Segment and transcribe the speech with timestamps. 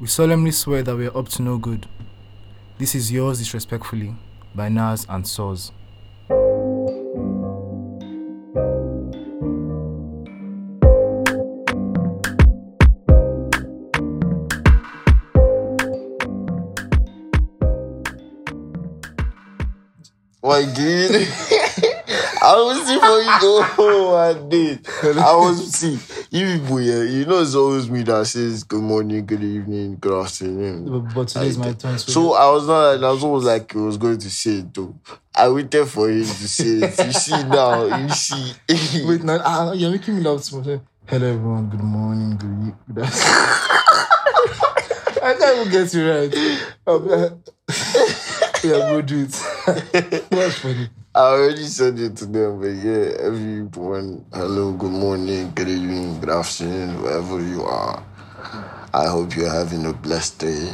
[0.00, 1.88] We solemnly swear that we are up to no good.
[2.78, 4.14] This is yours disrespectfully
[4.54, 5.72] by Nas and Soz.
[20.44, 21.10] My dude.
[22.40, 24.86] I was see for you go I did.
[25.18, 25.98] I was see
[26.30, 26.46] you
[26.80, 31.08] yeah, you know it's always me that says good morning, good evening, good afternoon.
[31.14, 31.98] But, today's my turn.
[31.98, 34.74] So, I was not like I was almost like he was going to say it
[34.74, 34.94] though.
[35.34, 37.06] I waited for him to say it.
[37.06, 38.52] You see now, you see.
[39.06, 40.80] wait, now ah, you're making me laugh too much.
[41.06, 41.70] Hello, everyone.
[41.70, 42.36] Good morning.
[42.36, 42.76] Good evening.
[42.92, 43.04] Good.
[45.22, 46.34] I can't even get you right.
[46.86, 47.28] Um, uh,
[48.64, 50.24] yeah, we'll do it.
[50.30, 50.88] What's funny?
[51.14, 56.28] I already said it to them, but yeah, everyone, hello, good morning, good evening, good
[56.28, 58.04] afternoon, wherever you are.
[58.92, 60.70] I hope you're having a blessed day.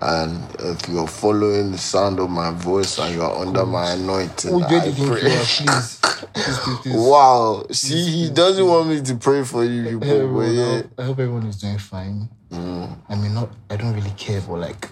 [0.00, 4.68] And if you're following the sound of my voice and you're under my anointing, I
[4.68, 5.20] think you are, pray.
[5.44, 6.00] please.
[6.34, 6.94] Please, please.
[6.94, 7.66] Wow.
[7.70, 10.76] See, he doesn't want me to pray for you people, everyone, I yeah.
[10.76, 12.28] hope, I hope everyone is doing fine.
[12.50, 12.96] Mm.
[13.08, 13.50] I mean, not.
[13.68, 14.88] I don't really care, but like,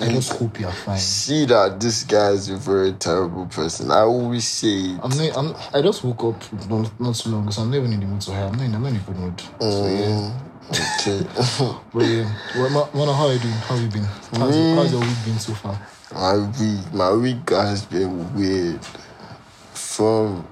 [0.00, 0.98] I just hope you're fine.
[0.98, 3.92] See that this guy is a very terrible person.
[3.92, 5.00] I always say it.
[5.02, 5.36] I'm not.
[5.36, 8.06] I'm, I just woke up not, not too long, so I'm not even in the
[8.06, 8.46] mood to hire.
[8.46, 8.64] I'm not.
[8.64, 9.40] In, I'm not in a good mood.
[9.40, 10.32] So yeah.
[10.70, 11.78] Mm, okay.
[11.92, 12.34] But yeah.
[12.56, 13.54] Well, Mona, how are you doing?
[13.54, 14.04] How have you been?
[14.04, 15.80] How's, your, how's your week been so far?
[16.12, 18.80] my week, my week has been weird.
[19.74, 20.46] From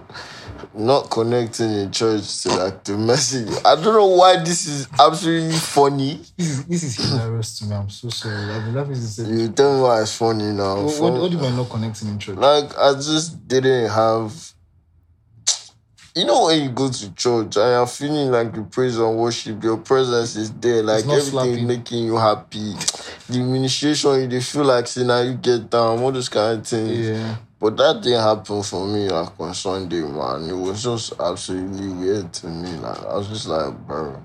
[0.75, 3.49] not connecting in church to like the message.
[3.65, 6.21] I don't know why this is absolutely funny.
[6.37, 7.75] This is this is hilarious to me.
[7.77, 8.51] I'm so sorry.
[8.51, 9.29] I've been laughing since.
[9.29, 10.83] You tell me why it's funny now.
[10.83, 12.37] What, what, what do you mean not connecting in church?
[12.37, 14.33] like I just didn't have.
[16.15, 19.65] You know when you go to church and you're feeling like you praise and worship,
[19.65, 21.55] your presence is there, like everything slapping.
[21.55, 22.75] is making you happy.
[23.31, 27.09] The administration, you feel like say now you get down, all those kind of things.
[27.09, 27.37] Yeah.
[27.63, 30.51] But that didn't happen for me like on Sunday, man.
[30.51, 32.71] It was just absolutely weird to me.
[32.79, 34.21] Like I was just like, bro.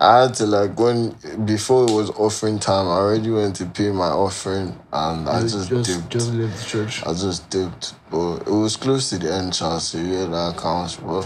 [0.00, 3.92] I had to like when before it was offering time, I already went to pay
[3.92, 6.10] my offering and I just, just dipped.
[6.10, 7.06] just left the church.
[7.06, 7.94] I just dipped.
[8.10, 11.22] But it was close to the entrance, so yeah, that counts, bro.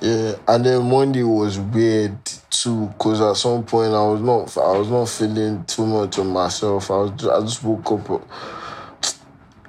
[0.00, 4.78] Yeah, and then Monday was weird too, cause at some point I was not, I
[4.78, 6.88] was not feeling too much of myself.
[6.88, 8.28] I was, I just woke up.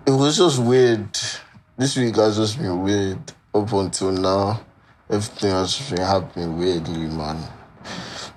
[0.05, 1.07] It was just weird.
[1.77, 3.19] This week has just been weird
[3.55, 4.59] up until now.
[5.09, 7.39] Everything has been happening weirdly, man.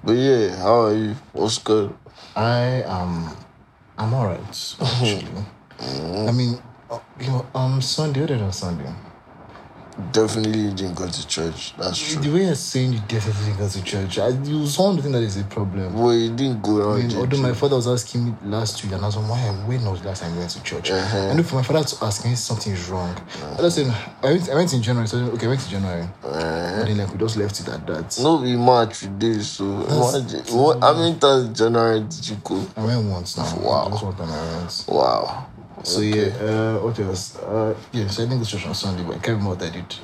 [0.05, 1.17] But yeah, how are you?
[1.33, 1.93] What's good?
[2.37, 3.37] I am.
[3.99, 4.77] I'm alright.
[4.81, 5.27] Actually.
[5.81, 8.21] I mean, uh, you know, um, Sunday.
[8.21, 8.93] What did on Sunday?
[10.13, 11.75] Definitely didn't go to church.
[11.79, 12.23] That's true.
[12.23, 15.23] The way you're saying you definitely didn't go to church, I, you sound think that
[15.23, 15.95] is a problem.
[15.95, 19.03] Well, you didn't go I mean, although my father was asking me last week, and
[19.03, 20.91] I was like, why, when was the last time you went to church?
[20.91, 21.29] Uh-huh.
[21.31, 23.17] I know for my father to ask me something is wrong.
[23.55, 23.87] I just said,
[24.23, 26.09] I went, I went in January, so I okay, I went in January.
[26.23, 28.19] Uh, And then, like, we just left it at that.
[28.23, 30.41] no be March today, so imagine.
[30.55, 32.67] What, how many times January did you go?
[32.77, 33.57] I went once now.
[33.59, 33.89] Wow.
[33.91, 34.85] Just one time I went.
[34.89, 35.47] Wow.
[35.83, 37.37] So, yeah, uh, what else?
[37.37, 39.63] Uh, yeah, so I didn't go to church on Sunday, but I can't remember what
[39.63, 39.95] I did.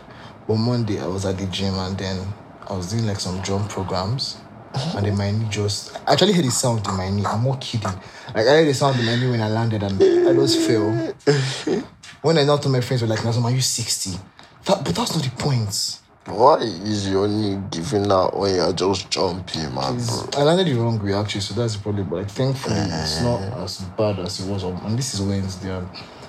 [0.47, 2.27] But Monday, I was at the gym, and then
[2.69, 4.38] I was doing, like, some drum programs.
[4.75, 5.97] And then my knee just...
[6.06, 7.25] I actually heard the sound in my knee.
[7.25, 7.88] I'm not kidding.
[7.88, 10.91] Like, I heard the sound in my knee when I landed, and I just fell.
[12.22, 14.19] when I now told my friends, were like, Nazum, are you 60?
[14.65, 16.00] That, but that's not the point.
[16.27, 20.41] Why is your knee giving out when you're just jumping, man, It's- bro?
[20.41, 22.09] I landed the wrong way actually, so that's the problem.
[22.09, 24.62] But thankfully, it's not as bad as it was.
[24.65, 25.71] on- And this is Wednesday.
[25.71, 25.88] And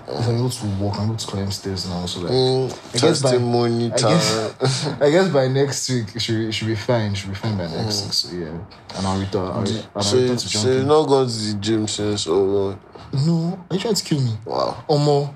[0.09, 0.97] I'm able to walk.
[0.97, 2.05] I'm able to climb stairs now.
[2.07, 4.11] So like, Mm, I guess by- testimony I time.
[4.17, 7.11] guess, I guess by next week it should be, it should be fine.
[7.11, 8.13] It should be fine by next week.
[8.13, 9.47] So yeah, and I'll return.
[9.47, 10.87] I'll, and I'll so, return to so jumping.
[10.87, 12.75] not going to the gym since, oh.
[13.13, 14.35] No, are you trying to kill me?
[14.43, 14.83] Wow.
[14.87, 15.35] Or more?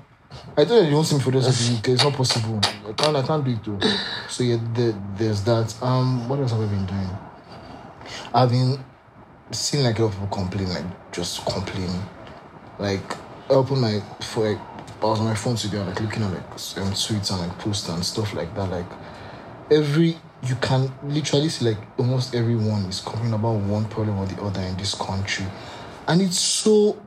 [0.56, 1.88] I don't see me for this of the UK.
[1.94, 2.60] It's not possible.
[2.62, 3.16] I can't.
[3.16, 3.78] I can't do it too.
[4.28, 5.74] So yeah, there, there's that.
[5.82, 7.10] Um, what else have I been doing?
[8.34, 8.78] I've been
[9.52, 12.02] seeing like a lot of people complain, like just complaining.
[12.78, 13.12] Like
[13.48, 14.60] I opened my for like
[15.00, 17.88] I was on my phone today, like looking at like um, tweets and like posts
[17.88, 18.70] and stuff like that.
[18.70, 18.90] Like
[19.70, 24.40] every you can literally see like almost everyone is complaining about one problem or the
[24.42, 25.46] other in this country,
[26.06, 27.00] and it's so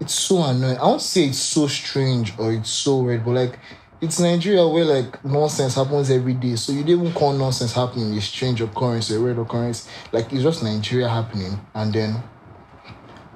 [0.00, 0.78] it's so annoying.
[0.78, 3.58] I won't say it's so strange or it's so weird, but like
[4.00, 6.56] it's Nigeria where like nonsense happens every day.
[6.56, 9.88] So you didn't call nonsense happening a strange occurrence, a weird occurrence.
[10.12, 12.22] Like it's just Nigeria happening, and then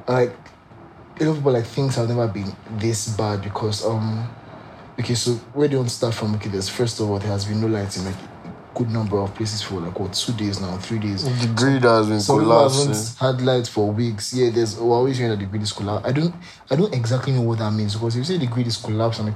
[0.07, 0.35] like
[1.21, 4.29] a lot of people like things have never been this bad because um
[4.99, 6.35] okay so where do you want to start from?
[6.37, 8.15] Okay, there's first of all there has been no lighting like
[8.75, 11.25] good number of places for like what two days now, three days.
[11.25, 12.89] The grid has been Some collapsing.
[12.89, 14.33] haven't had lights for weeks.
[14.33, 16.07] Yeah, there's we're always hearing that the grid is collapsed.
[16.07, 16.35] I don't
[16.71, 19.21] I don't exactly know what that means because if you say the grid is collapsed
[19.21, 19.35] and the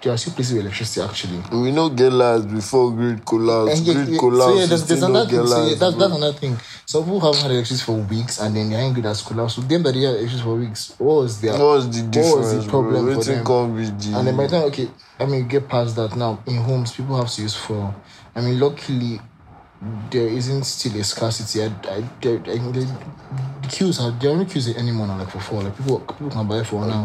[0.00, 1.42] there are still places with electricity actually.
[1.50, 3.80] We no get lights before grid collapse.
[3.80, 4.52] Yeah, grid yeah, collapse.
[4.52, 5.46] so yeah, there's, there's another thing.
[5.46, 6.56] So yeah, that's, that's another thing.
[6.86, 9.56] Some people haven't had electricity for weeks and then their angry that's collapsed.
[9.56, 12.30] So them that they had electricity for weeks, what was their What was the difference,
[12.30, 13.14] what was the problem bro?
[13.14, 13.44] for them?
[13.44, 14.88] the And then by the time okay,
[15.18, 17.92] I mean get past that now in homes people have to use fuel.
[18.38, 19.20] I mean luckily
[20.10, 21.62] there isn't still a scarcity.
[21.62, 22.86] I, I, there, I the,
[23.62, 25.62] the queues are there are no queues anymore now like for fuel.
[25.62, 27.02] Like people people can buy fuel now.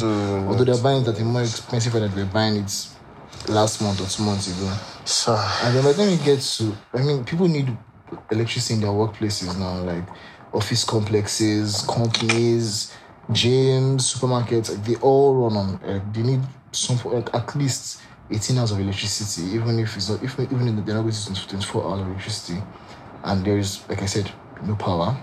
[0.48, 2.88] Although they're buying it at a more expensive than they were buying it
[3.50, 4.72] last month or two months ago.
[5.06, 7.76] Sir, And then by the time it get to, I mean, people need
[8.32, 10.04] electricity in their workplaces now, like
[10.54, 12.94] office complexes, companies,
[13.32, 14.70] gyms, supermarkets.
[14.70, 15.80] Like, they all run on.
[15.86, 16.42] Like, they need
[16.72, 18.02] some like at least
[18.34, 21.48] eighteen hours of electricity, even if it's not, if even if they're not going to
[21.48, 22.62] twenty four hours of electricity,
[23.24, 24.32] and there is, like I said,
[24.64, 25.16] no power.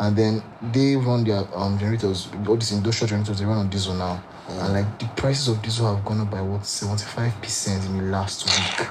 [0.00, 0.42] And then
[0.72, 4.22] they run their um, generators, all these industrial generators, they run on diesel now.
[4.48, 8.44] And like the prices of diesel have gone up by what 75% in the last
[8.44, 8.88] week.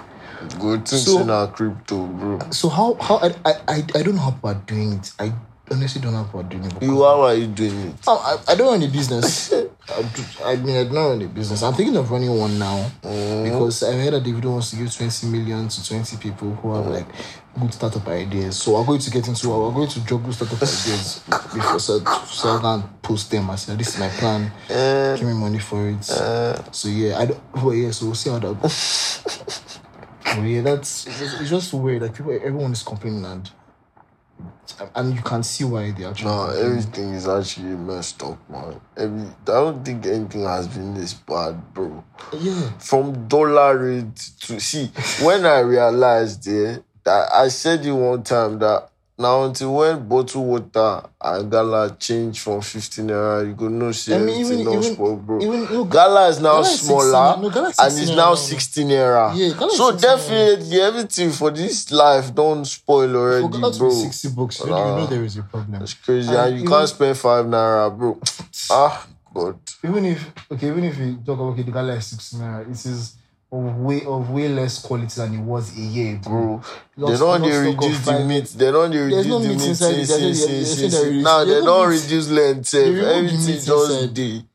[0.60, 2.40] Good things So- in our crypto, bro.
[2.52, 5.12] So how how I I I, I don't know how people are doing it.
[5.20, 5.34] I
[5.70, 6.82] honestly don't know how people are doing it.
[6.82, 7.96] You how are you doing it?
[8.08, 9.54] Oh, I, I don't run a business.
[9.90, 11.62] I, mean, I don't run a business.
[11.62, 13.44] I'm thinking of running one now mm.
[13.44, 16.88] because I heard that Davido wants to give 20 million to 20 people who have
[16.88, 17.06] like
[17.60, 18.62] good startup ideas.
[18.62, 22.00] So we're going to get into we're going to drop good startup ideas before so,
[22.00, 23.50] so I can post them.
[23.50, 24.52] I said, this is my plan.
[24.70, 26.10] Uh, give me money for it.
[26.10, 26.72] Uh.
[26.72, 27.42] so yeah, I don't.
[27.56, 27.92] Well, yeah.
[27.92, 29.80] So we'll see how that goes.
[30.26, 32.04] Well, yeah, that's it's just, it's just weird.
[32.04, 33.52] Like people, everyone is complaining, and
[34.96, 36.30] and you can see why they actually.
[36.30, 38.80] No, everything is actually messed up, man.
[38.98, 42.04] Every, I don't think anything has been this bad, bro.
[42.34, 42.72] yeah.
[42.80, 44.88] From dollar rate to see
[45.24, 48.90] when I realized yeah, that I said it one time that
[49.24, 50.92] now until when bottled water
[51.22, 55.16] and gala change from 15 naira, you go know see I mean, everything even- spoil,
[55.16, 55.86] bro.
[55.86, 59.26] Gala is now Gala is 16 smaller Gala is and it's now 16 naira.
[59.36, 60.02] Yeah, so 16 naira.
[60.02, 64.66] definitely everything for this life don't spoil already, For Ghana to be 60 bucks, you,
[64.68, 65.82] know, there is a problem.
[65.82, 68.20] It's crazy, And you can't spend five naira, bro.
[68.70, 69.58] ah, God.
[69.84, 70.20] Even if
[70.52, 73.16] okay, even if you talk about okay, the gala is 16 naira, it is
[73.54, 76.30] of way of way less quality than it was a year ago.
[76.30, 76.62] bro.
[77.08, 78.46] They don't lost dey stock of reduce the meat.
[78.58, 79.68] They don't dey reduce no the meat meat.
[79.70, 80.08] inside it.
[80.08, 82.72] since- They say- since- they since- say since- they reduce- Now they don't reduce length.
[82.72, 82.96] They sef.
[82.96, 84.46] the Everything just dey.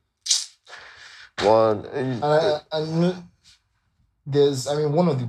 [1.43, 1.85] One.
[1.95, 3.23] And I, and
[4.27, 5.29] there's I mean one of the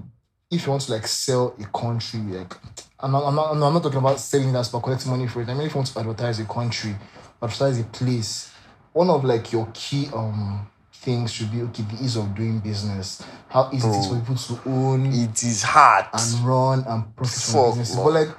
[0.52, 2.54] if you want to like sell a country like
[3.00, 5.48] I'm not, I'm not, I'm not talking about selling that but collecting money for it.
[5.50, 6.96] I mean if you want to advertise a country,
[7.42, 8.52] advertise a place,
[8.94, 10.68] one of like your key um
[11.02, 13.24] things should be okay the ease of doing business.
[13.48, 16.06] How easy it is for people to own It is hard.
[16.14, 17.96] and run and profit from businesses.
[17.96, 18.30] But like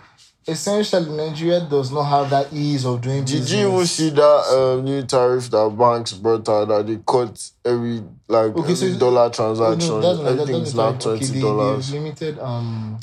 [0.46, 3.52] essentially Nigeria does not have that ease of doing Did business.
[3.52, 8.02] you even see that um, new tariff that banks brought out that they cut every
[8.28, 10.00] like Okay, so every it's- dollar Oh, no, transaction?
[10.00, 11.16] that's- that- that's now the tariff.
[11.18, 11.92] Okay, twenty they- dollars.
[11.92, 13.00] Limited um,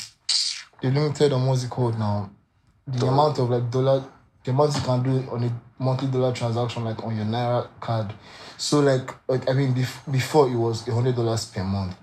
[0.81, 2.30] they limited on what's it called now?
[2.88, 4.03] The amount of like dollar,
[4.44, 8.13] the amount you can do on a monthly dollar transaction like on your naira card.
[8.57, 11.95] So like like I mean bef- before it was a hundred dollars per month.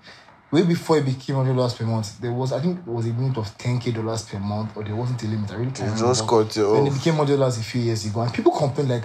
[0.51, 3.09] Way before it became hundred dollars per month, there was I think it was a
[3.09, 5.51] limit of ten k dollars per month, or there wasn't a limit.
[5.51, 6.07] I really can't remember.
[6.07, 8.87] just cut it Then it became hundred dollars a few years ago, and people complain
[8.87, 9.03] like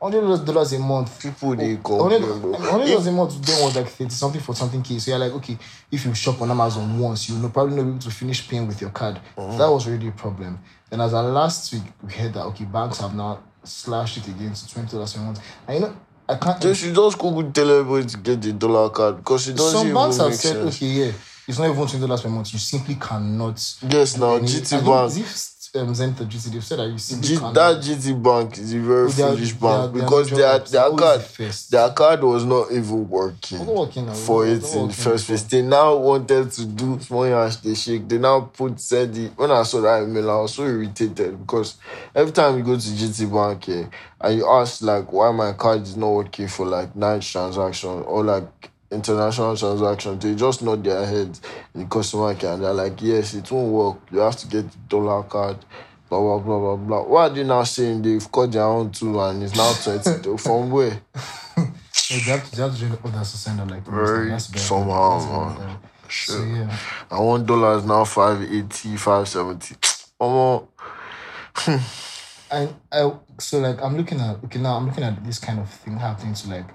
[0.00, 1.20] hundred dollars a month.
[1.20, 4.54] People they oh, Hundred complain, hundred dollars a month then was like thirty something for
[4.54, 4.98] something k.
[4.98, 5.58] So you're like, okay,
[5.90, 8.66] if you shop on Amazon once, you will probably not be able to finish paying
[8.66, 9.16] with your card.
[9.36, 9.56] Uh-huh.
[9.58, 10.60] That was already a problem.
[10.90, 14.52] Then as of last week, we heard that okay, banks have now slashed it again
[14.52, 15.40] to twenty dollars per month.
[15.66, 15.96] And you know,
[16.28, 16.60] I can't.
[16.60, 19.94] They should just Google tell everybody to get the dollar card because she doesn't some
[19.94, 20.76] banks have said, sense.
[20.76, 21.12] okay, yeah,
[21.46, 22.52] it's not even twenty dollars per month.
[22.52, 23.56] You simply cannot.
[23.88, 25.26] Yes, now GT Bank.
[25.76, 29.10] Um, Zenith or GT, said that you simply G- that GT Bank is a very
[29.10, 32.22] They are- foolish they are- bank they are because their their card the their card
[32.22, 35.42] was not even working working for It's it in the first place.
[35.42, 38.08] They now wanted to do small yash they shake.
[38.08, 41.74] They now put said the when I saw that email, I was so irritated because
[42.14, 43.90] every time you go to GT Bank here
[44.20, 48.22] and you ask like why my card is not working for like night transaction or
[48.24, 51.40] like international transactions, they just nod their heads
[51.74, 53.98] in the customer care and they're like, Yes, it won't work.
[54.10, 55.58] You have to get the dollar card.
[56.08, 57.02] Blah blah blah blah blah.
[57.02, 58.02] What are they now saying?
[58.02, 60.36] They've cut their own too and it's now twenty.
[60.38, 61.00] From where?
[62.10, 64.64] Yeah, they have to, they have to others to send out like Very that's better.
[64.64, 65.78] somehow, That's man.
[66.08, 66.36] Sure.
[66.36, 66.78] So yeah,
[67.10, 69.74] And one dollar is now 580, 570.
[70.20, 70.68] Omo,
[72.50, 75.68] I I so like I'm looking at okay now I'm looking at this kind of
[75.70, 76.66] thing happening to like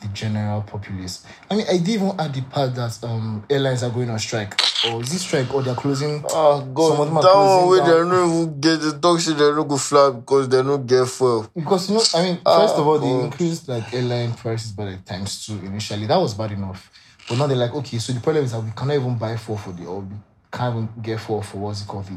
[0.00, 1.24] the general populace.
[1.50, 4.54] I mean, I didn't even add the part that um airlines are going on strike,
[4.86, 6.24] or is this strike, or they're closing.
[6.24, 9.20] Ah, Some of God, them are that one where they don't even get the talk
[9.20, 11.50] shit, they don't go fly because they don't get fuel.
[11.54, 14.84] Because you know, I mean, Ah, first of all, they increased like airline prices by
[14.84, 16.06] like times two initially.
[16.06, 16.90] That was bad enough,
[17.28, 19.58] but now they're like, okay, so the problem is that we cannot even buy four
[19.58, 20.14] for the or we
[20.52, 22.16] can't even get four for what's it called the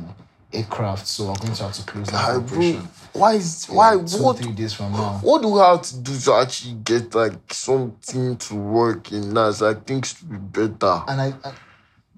[0.53, 1.07] aircraft.
[1.07, 2.87] So we're going to have to close that bro, operation.
[3.13, 5.19] why is why two what three days from now.
[5.21, 9.61] what do we have to do to actually get like something to work in us?
[9.61, 11.03] Like things to be better.
[11.07, 11.53] and I, I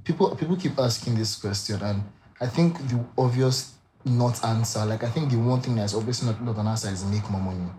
[0.03, 2.03] people people keep asking this question and
[2.41, 3.73] I think the obvious
[4.05, 7.05] not answer like I think the one thing that's obviously not, not an answer is
[7.05, 7.69] make more money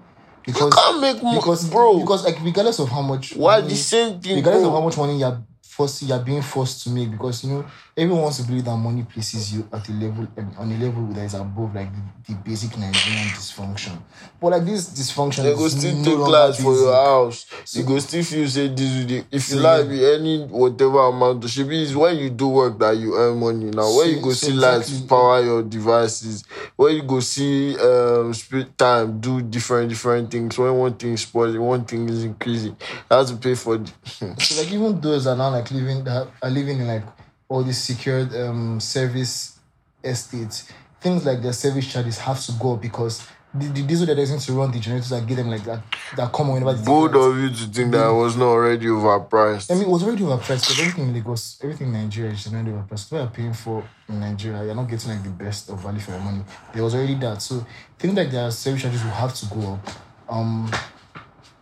[0.46, 1.98] because can't make more- because bro.
[2.00, 4.36] because like regardless of how much Why money- the same thing?
[4.36, 5.42] regardless of how much money you're
[5.76, 7.64] forced you're being forced to make because you know
[7.96, 11.06] everyone wants to believe that money places you at a level um, on a level
[11.08, 13.98] that is above like the, the basic Nigerian dysfunction
[14.40, 17.46] but like this dysfunction They go still no take light for your house.
[17.74, 20.14] you go still feel say this is the if you like yeah.
[20.16, 23.70] any whatever amount to should be is when you do work that you earn money.
[23.70, 25.08] Now when So- you go so see lights exactly.
[25.08, 26.44] power your devices,
[26.76, 30.56] when you go see um split time do different different things.
[30.58, 32.76] When one thing is spoils, one thing is increasing.
[33.10, 33.90] Have to pay for the
[34.38, 37.04] So like even those are now like living that are living in like
[37.48, 39.58] all these secured um service
[40.02, 44.16] estates, things like their service charges have to go up because the, the diesel that
[44.16, 45.80] to run the generators that give them like that
[46.16, 49.70] that come whenever bold of you to think that I was not already overpriced.
[49.70, 52.70] I mean, it was already overpriced because everything in Lagos, everything in Nigeria is already
[52.70, 53.12] overpriced.
[53.12, 56.10] What you're paying for in Nigeria, you're not getting like the best of value for
[56.10, 56.42] your money.
[56.72, 57.42] There was already that.
[57.42, 57.64] So
[57.98, 59.88] things like their service charges will have to go up.
[60.28, 60.70] Um,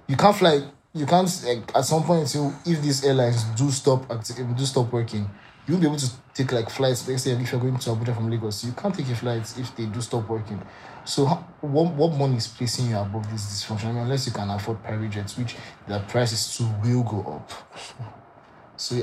[0.07, 0.63] you can't fly.
[0.95, 2.35] You can't like at some point.
[2.35, 4.07] You, if these airlines do stop
[4.57, 5.29] do stop working,
[5.67, 7.09] you'll be able to take like flights.
[7.09, 9.75] Let's say if you're going to Abuja from Lagos, you can't take your flights if
[9.75, 10.61] they do stop working.
[11.05, 13.87] So how, what what money is placing you above this dysfunction?
[13.87, 15.57] I mean, unless you can afford private jets, which
[15.89, 17.51] the prices too will go up.
[18.77, 18.97] So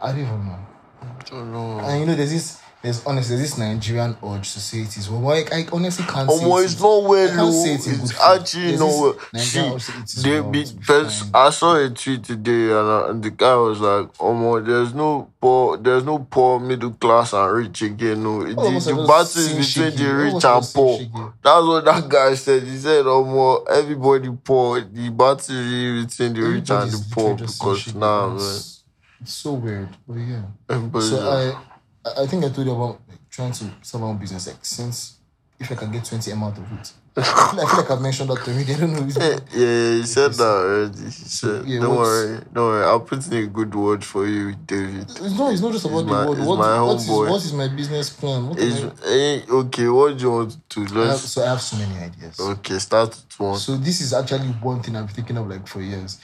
[0.00, 0.58] I don't even know.
[1.00, 1.80] I don't know.
[1.80, 5.08] And you know, there's this, there's honestly, there's this Nigerian urge to say it is
[5.08, 5.20] well.
[5.20, 7.50] Like, I honestly can't say Omo, it it's not I well, can't no.
[7.52, 9.18] say it in It's actually not well.
[9.36, 11.34] See, to say it is they well, be first.
[11.34, 15.30] I saw a tweet today, and, and the guy was like, "Oh my, there's no
[15.40, 18.22] poor, there's no poor, middle class, and rich again.
[18.24, 21.34] No, the, the battle is between the rich of us are and poor.
[21.42, 22.64] That's what that guy said.
[22.64, 24.80] He said, "Oh my, everybody poor.
[24.80, 28.36] The battle is between the rich and the poor literally just seeing because now, and
[28.38, 28.82] man, it's,
[29.24, 29.88] so weird.
[30.06, 30.42] But yeah.
[30.68, 31.71] everybody So I,
[32.04, 34.46] I think I told you about like, trying to start my own business.
[34.46, 35.18] Like since
[35.60, 38.00] if I can get twenty m out of it, I feel, I feel like I've
[38.02, 38.64] mentioned that to me.
[38.68, 39.04] They don't know.
[39.06, 39.16] It's,
[39.54, 41.10] Yeah, he said that already.
[41.10, 42.84] Said, Yeah, "Don't worry, don't worry.
[42.84, 45.52] I'll put in a good word for you, David." it's not.
[45.52, 46.38] It's not just about my- the word.
[46.40, 48.48] What, my what is what is my business plan?
[48.48, 49.88] What Is I, eh, okay.
[49.88, 50.80] What do you want to?
[50.96, 52.40] I have, so I have so many ideas.
[52.40, 52.78] okay.
[52.80, 53.58] Start with one.
[53.58, 56.18] So this is actually one thing I've been thinking of like for years.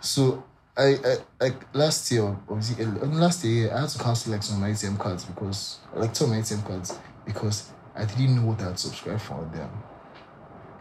[0.00, 0.44] So
[0.80, 4.42] I, I like last year or was it last year I had to cancel like
[4.42, 8.48] some of my ATM cards because like of my ATM cards because I didn't know
[8.48, 9.70] what I had subscribed for them.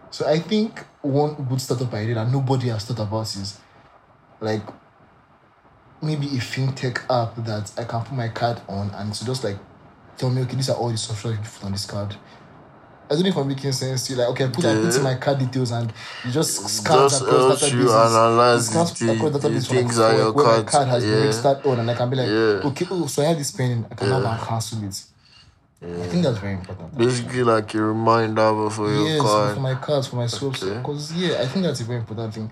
[0.09, 3.59] So I think one good startup idea that nobody has thought about is
[4.39, 4.63] like
[6.01, 9.57] maybe a fintech app that I can put my card on and to just like
[10.17, 12.15] tell me okay these are all the software you put on this card.
[13.09, 14.19] I don't know if I'm making sense to you.
[14.19, 15.91] Like, okay, I put, I put in my card details and
[16.23, 18.05] you just scan Just across helps you databases.
[18.05, 21.13] analyze scans the- across the database for, things your where my card, card has been
[21.13, 21.19] yeah.
[21.21, 22.69] registered on, and I can be like, Yeah.
[22.69, 23.85] okay, oh, so I have this pending.
[23.91, 24.37] I can now Yeah.
[24.37, 25.03] and cancel it.
[25.81, 26.97] I think that's very important.
[26.97, 29.55] Basically, like a reminder for your yes, card.
[29.55, 30.59] for my cards, for my swaps.
[30.61, 32.51] Because yeah, I think that's a very important thing.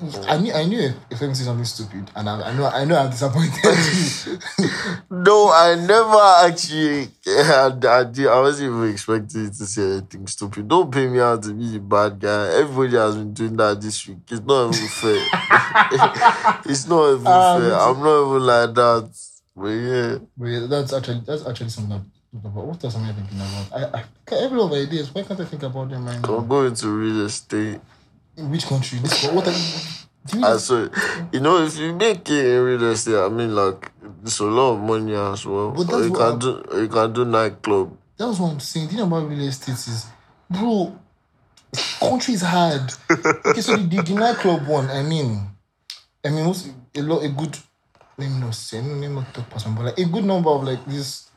[0.00, 3.10] I knew I knew if, saying something stupid, and I, I know I know I'm
[3.10, 4.38] disappointed you.
[5.10, 7.08] No, I never actually.
[7.26, 10.68] I, I, I wasn't even expecting you to say anything stupid.
[10.68, 12.60] Don't pay me out to be the bad guy.
[12.60, 14.18] Everybody has been doing that this week.
[14.30, 15.26] It's not even fair.
[16.70, 17.74] it's not even Ah, fair.
[17.74, 19.10] I'm not even like that.
[19.56, 20.18] But yeah.
[20.36, 22.66] But yeah, that's actually that's actually something I'm thinking about.
[22.66, 23.94] What else am I thinking about?
[23.94, 24.04] I, I
[24.44, 25.12] every of my ideas.
[25.12, 26.36] Why can't I think about them right now?
[26.36, 27.80] I'm going to real estate.
[28.38, 28.98] In which country?
[29.00, 29.48] This what?
[29.48, 30.88] Are, you I so
[31.32, 33.90] you know if you make it in real estate, I mean like
[34.22, 35.70] it's a lot of money as well.
[35.72, 37.96] But that's you what can I'm- do you can do nightclub.
[38.16, 38.86] That's what I'm saying.
[38.88, 40.06] The thing about real estate is,
[40.50, 40.96] bro,
[42.00, 42.92] country is hard.
[43.10, 45.48] okay, so the, the, the nightclub one, I mean,
[46.24, 47.56] I mean, most, a lot, a good,
[48.16, 50.64] let me not say, let me not talk my, but like a good number of
[50.64, 51.30] like these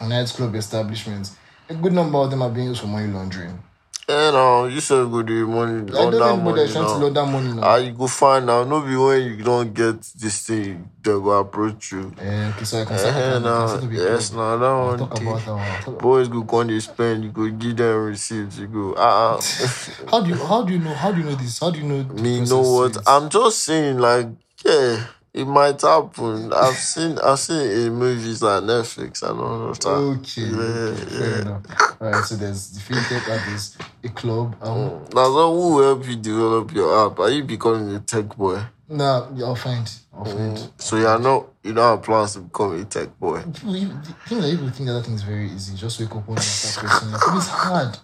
[0.00, 1.36] nightclub establishments,
[1.68, 3.62] a good number of them are being used for money laundering.
[4.08, 6.84] Yeah, no, you said go do money, I on don't that know money that's trying
[6.86, 6.98] to now.
[6.98, 7.62] launder money now.
[7.62, 8.64] Ah, you go find now.
[8.64, 12.12] No be when you don't get this thing, they go approach you.
[12.20, 14.32] Eh, okay, so I can start, Eh, can, I can now, start to be yes,
[14.32, 14.98] now that I'll one.
[14.98, 15.28] talk thing.
[15.28, 15.60] about that one.
[15.60, 19.36] I'll talk- Boys go come they spend, you go give them receipts, you go, ah,
[19.36, 19.40] uh,
[20.10, 21.60] How do you how do you know how do you know this?
[21.60, 22.96] How do you know the me process know what?
[23.08, 24.28] I'm just saying, like,
[24.66, 25.04] yeah,
[25.34, 26.52] it might happen.
[26.52, 29.88] I've seen, I've seen it in movies like Netflix and all of that.
[29.88, 31.62] Okay, Yeah, okay, fair enough.
[32.00, 34.56] Alright, so there's the fintech app is a club.
[34.60, 37.18] Um, Now, so who will help you develop your app?
[37.18, 38.62] Are you becoming a tech boy?
[38.92, 39.32] Nah, oh.
[39.34, 39.90] yeah, I'll find.
[40.14, 40.70] I'll find.
[40.78, 43.42] So you are not, you don't have plans to become a tech boy.
[43.42, 45.76] People, you- the thing that people think that that thing is very easy.
[45.76, 47.10] Just wake up one day and start pressing.
[47.10, 47.98] Like, it's hard.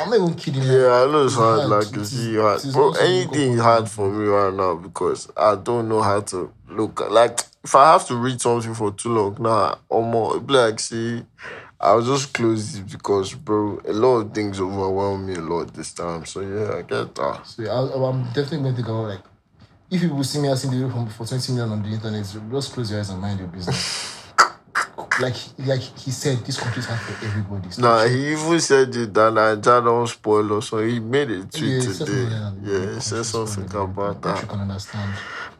[0.00, 0.62] I'm not even kidding.
[0.62, 1.70] like, Yeah, I know it's hard, hard.
[1.70, 2.58] like It it's is- really hard.
[2.60, 6.20] it is Bro, anything is hard for me right now because I don't know how
[6.20, 7.00] to look.
[7.10, 10.80] Like, if I have to read something for too long now, or more, it'd like,
[10.80, 11.22] see,
[11.80, 15.92] I'll just close it because, bro, a lot of things overwhelm me a lot this
[15.92, 16.24] time.
[16.26, 17.40] So, yeah, I get that.
[17.46, 19.20] So I, I'm definitely going to think about like,
[19.92, 22.90] if people see me asking the for, for 20 million on the internet, just close
[22.90, 24.32] your eyes and mind your business.
[25.20, 27.70] like, like he said, this country is hard for everybody.
[27.70, 31.34] Stop Nah, he even said it that Nigeria don't spoil us, so he made a
[31.34, 32.30] Yeah, tweet he said today.
[32.30, 32.80] something like that.
[32.88, 34.40] Yeah, he said something about that.
[34.42, 35.12] You can understand.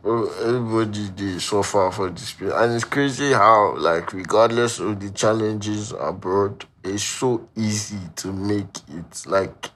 [0.04, 2.56] Everybody they suffer for this period.
[2.56, 8.78] And it's crazy how, like, regardless of the challenges abroad, it's so easy to make
[8.88, 9.26] it.
[9.26, 9.70] Like,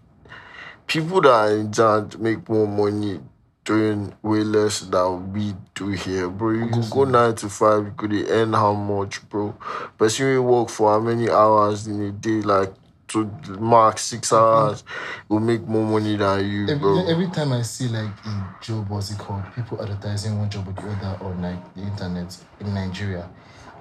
[0.87, 3.21] people that are in charge make more money
[3.67, 6.53] doing way less than we do here, bro.
[6.53, 9.55] You could go nine to five, you could earn how much, bro.
[9.99, 12.73] But you work for how many hours in a day, like
[13.09, 13.31] to
[13.61, 14.85] max six hours,
[15.29, 17.07] will make more money than you, Every, bro.
[17.07, 19.43] every time I see like a job, what's it called?
[19.55, 23.29] People advertising one job or the other on like the internet in Nigeria.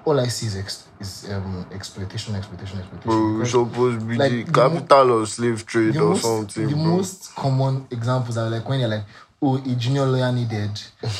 [0.04, 3.10] All I see is ex- is um exploitation, exploitation, exploitation.
[3.10, 6.74] Bro, Because supposed to be like, the capital of slave trade or most, something, the
[6.76, 6.84] bro.
[6.84, 9.04] most common examples are like when you're like,
[9.42, 10.70] oh, a junior lawyer needed,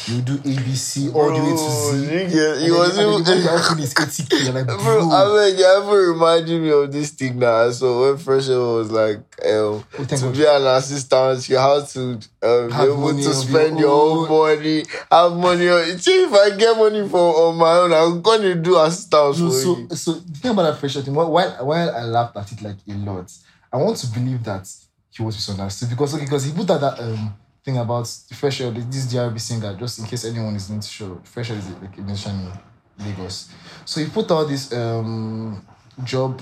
[0.06, 2.02] you do ABC all the way to Z.
[2.02, 4.44] you get- and he then- was even- the money you're offering is 80k.
[4.44, 7.70] You're like, Bro, bro, I mean, you ever reminded me of this thing now.
[7.70, 10.32] So when Fresh L was like, um, to God.
[10.34, 12.00] be an assistant, you have to
[12.42, 15.68] um, be able to spend your own money, have money.
[15.68, 19.50] On, see, if I get money for on my own, I'm gonna do assistance No,
[19.50, 19.88] for so you.
[19.94, 22.92] so the thing about that pressure thing, while while I laughed at it like a
[22.94, 23.30] lot,
[23.72, 24.66] I want to believe that
[25.10, 27.34] he was misunderstood because okay, because he put out that um
[27.66, 31.50] thing about Fresh L, this DRB singer, just in case anyone is not sure, Fresh
[31.50, 32.52] L is like a musician
[32.98, 33.50] in Lagos.
[33.84, 35.66] So he put out this um
[36.04, 36.40] job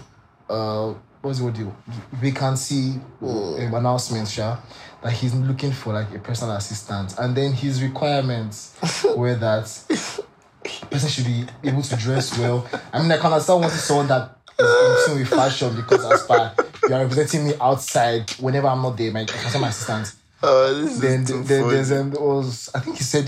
[0.50, 1.74] uh what's the you
[2.12, 4.58] vacancy um, announcement, sure,
[5.02, 8.76] that he's looking for like a personal assistant, and then his requirements
[9.16, 9.64] were that
[10.90, 12.68] person should be able to dress well.
[12.92, 16.26] I mean, I can understand wanting someone that is in tune with fashion because as
[16.26, 16.54] far
[16.86, 20.14] you are representing me outside whenever I'm not there, my I can say my assistant.
[20.46, 21.74] Oh, this Then, then funny.
[21.74, 23.26] there's um, there was I think he said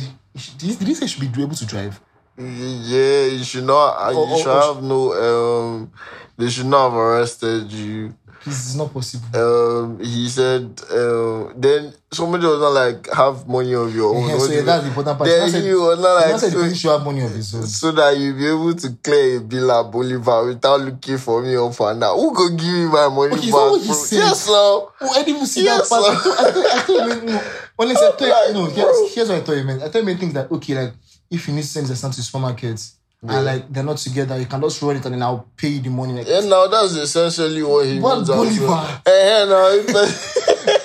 [0.59, 2.01] did he, say he should be able to drive?
[2.37, 3.97] Yeah, you should not.
[3.99, 5.01] Oh, you oh, should oh, have no.
[5.15, 5.93] Um,
[6.37, 8.15] they should not have arrested you.
[8.43, 9.27] Please, is not possible.
[9.35, 14.29] um he said um then somebody was not like have money of your own.
[14.29, 15.29] Yeah, so yeah, that's the important part.
[15.29, 17.67] Then He was not like said so, person should have money of his own.
[17.67, 21.57] so that you be able to clear a bill at Bolivar without looking for me
[21.57, 22.17] up and down.
[22.19, 23.53] Who could give me my money Okay, back?
[23.53, 24.17] that what he said?
[24.19, 24.53] Yes, sir.
[24.53, 26.17] Oh, I didn't even see Yes, that part.
[26.17, 27.43] I thought, I thought, I thought you no.
[27.79, 29.83] Honestly, I thought, Like, no, here's, here's what I thought you meant.
[29.83, 30.95] I thought you meant things like, okay, like,
[31.31, 34.47] if you need to send your son to supermarkets and, like, they're not together, you
[34.47, 36.13] can just run it and then I'll pay you the money.
[36.15, 38.27] Like, Yeah, now that's essentially what he What.
[38.27, 39.03] Bolivar?
[39.07, 39.83] Eh, eh, now,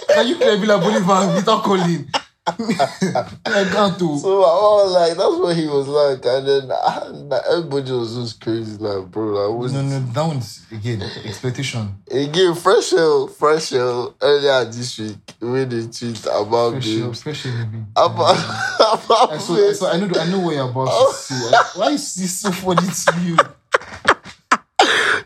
[0.15, 2.07] can you play Villa Bolivar without calling?
[2.47, 4.17] I can't do.
[4.17, 8.41] so I was like, that's what he was like, and then like, everybody was just
[8.41, 11.95] crazy, like, bro, like, what's No, no, that one's, again, expectation.
[12.10, 17.23] Again, Fresh L, Fresh L earlier this week when they tweet about Fresh babes.
[17.23, 17.84] Fresh L, baby.
[17.95, 18.36] About,
[18.80, 21.58] about I saw, I, saw, I, know, I know what you're about to say.
[21.75, 23.38] Why is this so funny to you?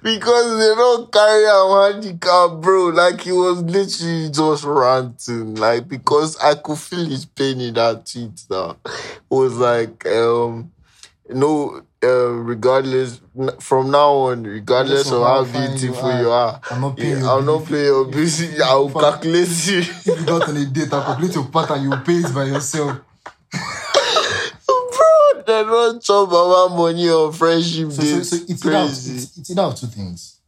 [0.06, 2.90] Because they don't carry a handicap, bro.
[2.90, 8.06] Like he was literally just ranting, like because I could feel his pain in that
[8.06, 8.46] tweet.
[8.48, 10.72] It was like, um,
[11.28, 13.20] no, uh, regardless
[13.60, 17.42] from now on, regardless of how beautiful you are, I'm not paying yeah, bill.
[17.42, 18.30] not pay your bill.
[18.64, 19.02] I'll Fuck.
[19.02, 19.80] calculate you.
[19.80, 23.00] If you got on a date, I'll complete your pattern, you pay it by yourself.
[25.46, 28.30] Don't chop our money on friendship So, so, dates.
[28.30, 29.16] so it's, either, crazy.
[29.16, 30.40] it's, it's either of two things.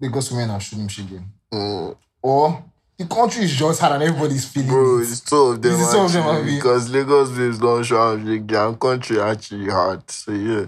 [0.00, 1.22] Lagos women are shooting shiggy.
[1.52, 2.64] Mm, Or
[2.98, 5.02] the country is just hard and everybody's feeling bro, it.
[5.02, 8.20] it's two of them, It's two of them, actually, because Lagos is don't show up
[8.20, 10.10] and country actually hard.
[10.10, 10.66] So yeah,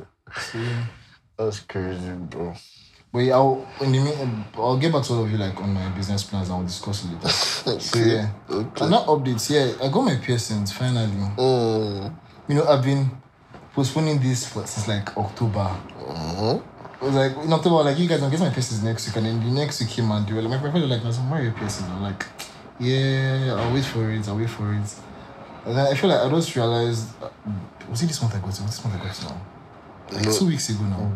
[0.54, 0.84] Yeah.
[1.38, 2.54] that's crazy, bro.
[3.12, 5.74] But yeah, I'll, in the mean, I'll get back to all of you like on
[5.74, 7.28] my business plans we'll discuss it later.
[7.80, 8.30] So yeah.
[8.48, 8.88] Okay.
[8.88, 11.12] That updates, yeah, I got my piercings finally.
[11.36, 12.16] Mm.
[12.52, 13.10] You know, I've been
[13.74, 15.74] postponing this for since like October.
[15.98, 16.62] Mhm.
[17.00, 19.24] It was like in October, like you guys, I'm getting my piercings next week, and
[19.24, 21.42] then the next week came and they were like, my friend was like, "Why are
[21.44, 22.26] your piercings?" I'm like,
[22.78, 24.28] "Yeah, I'll wait for it.
[24.28, 24.90] I'll wait for it."
[25.64, 27.28] And then I feel like I just realized, uh,
[27.88, 28.60] was it this month I got it?
[28.60, 29.36] Was this month I got it now?
[30.12, 30.32] Like No.
[30.38, 31.10] two weeks ago now.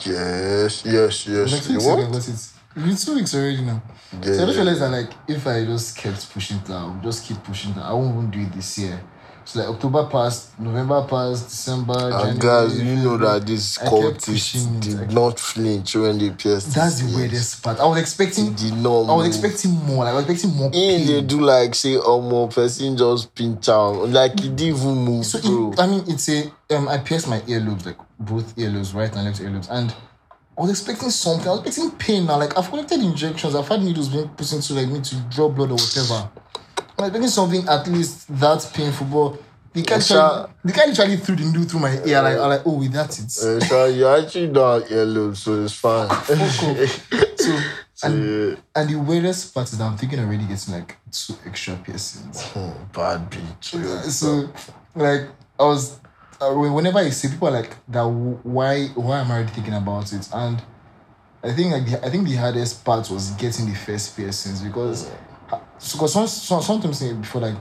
[0.00, 1.52] Yes, yes, yes.
[1.52, 2.12] like two You I what?
[2.12, 2.28] got it.
[2.28, 3.82] It's been two weeks already now.
[4.22, 7.24] So I just realized that like if I just kept pushing that, I would just
[7.26, 7.84] keep pushing that.
[7.84, 8.98] I won't even do it this year.
[9.46, 12.68] So like October passed, November passed, December, And January.
[12.68, 16.18] guys, you know that this I kept cultist pushing it, did kept- not flinch when
[16.18, 17.16] they pierced That's his the ears.
[17.30, 17.78] weirdest part.
[17.78, 19.26] I was expecting He did not I was move.
[19.26, 20.04] expecting more.
[20.04, 21.06] Like I was expecting more In pain.
[21.06, 24.08] they do like say oh more person just pinch out.
[24.08, 25.72] Like he didn't even move, So bro.
[25.72, 26.88] it, I mean, it's a um.
[26.88, 29.94] I pierced my earlobes, like both earlobes, right and left earlobes, and
[30.58, 31.46] I was expecting something.
[31.46, 32.36] I was expecting pain now.
[32.38, 35.70] Like I've collected injections, I've had needles being put into like me to draw blood
[35.70, 36.30] or whatever.
[36.98, 39.42] I was expecting something at least that painful, but
[39.74, 42.22] the guy literally, the guy literally threw the needle through my ear.
[42.22, 45.62] Like, I'm like, oh, with that it's Uh, so you actually don't have earlobe, so
[45.62, 46.08] it's fine.
[47.96, 51.76] So and and the weirdest part is that I'm thinking already getting like two extra
[51.76, 52.42] piercings.
[52.42, 54.10] Hmm, bad bitch.
[54.10, 54.50] so
[54.94, 55.28] like
[55.58, 55.98] I was
[56.40, 60.12] uh, whenever I see people are like that why why am I already thinking about
[60.12, 60.62] it and
[61.42, 65.10] I think like the, I think the hardest part was getting the first piercings because
[65.48, 67.56] because some, some, sometimes before like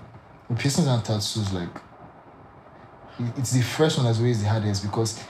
[0.58, 1.70] piercings and tattoos like
[3.38, 5.24] it's the first one that's always the hardest because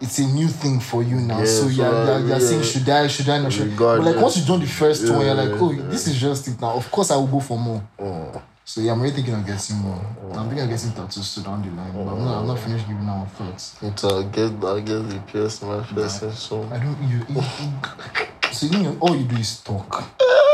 [0.00, 1.38] it's a new thing for you now.
[1.38, 4.16] Yeah, so you're, you're, you're uh, saying should I should I not should but like
[4.16, 5.82] once you've done the first one you're like oh yeah.
[5.84, 7.82] this is just it now of course I will go for more.
[7.98, 8.42] Mm.
[8.64, 10.04] So yeah, I'm really thinking of getting more.
[10.34, 12.40] I'm thinking of getting tattoos to down the line, but I'm not.
[12.40, 13.76] I'm not finished giving out thoughts.
[13.80, 17.00] It's I'll get I'll get the pierce my and so I don't.
[17.08, 17.18] You.
[17.28, 20.02] you, you so you know, all you do is talk.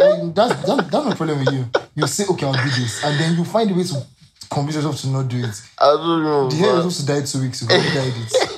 [0.00, 1.66] That's that, that's my problem with you.
[1.94, 4.06] You say okay, I'll do this, and then you find a way to
[4.50, 5.62] convince yourself to not do it.
[5.78, 6.48] I don't know.
[6.48, 7.74] The hair was supposed to die two weeks ago.
[7.74, 8.49] You died it.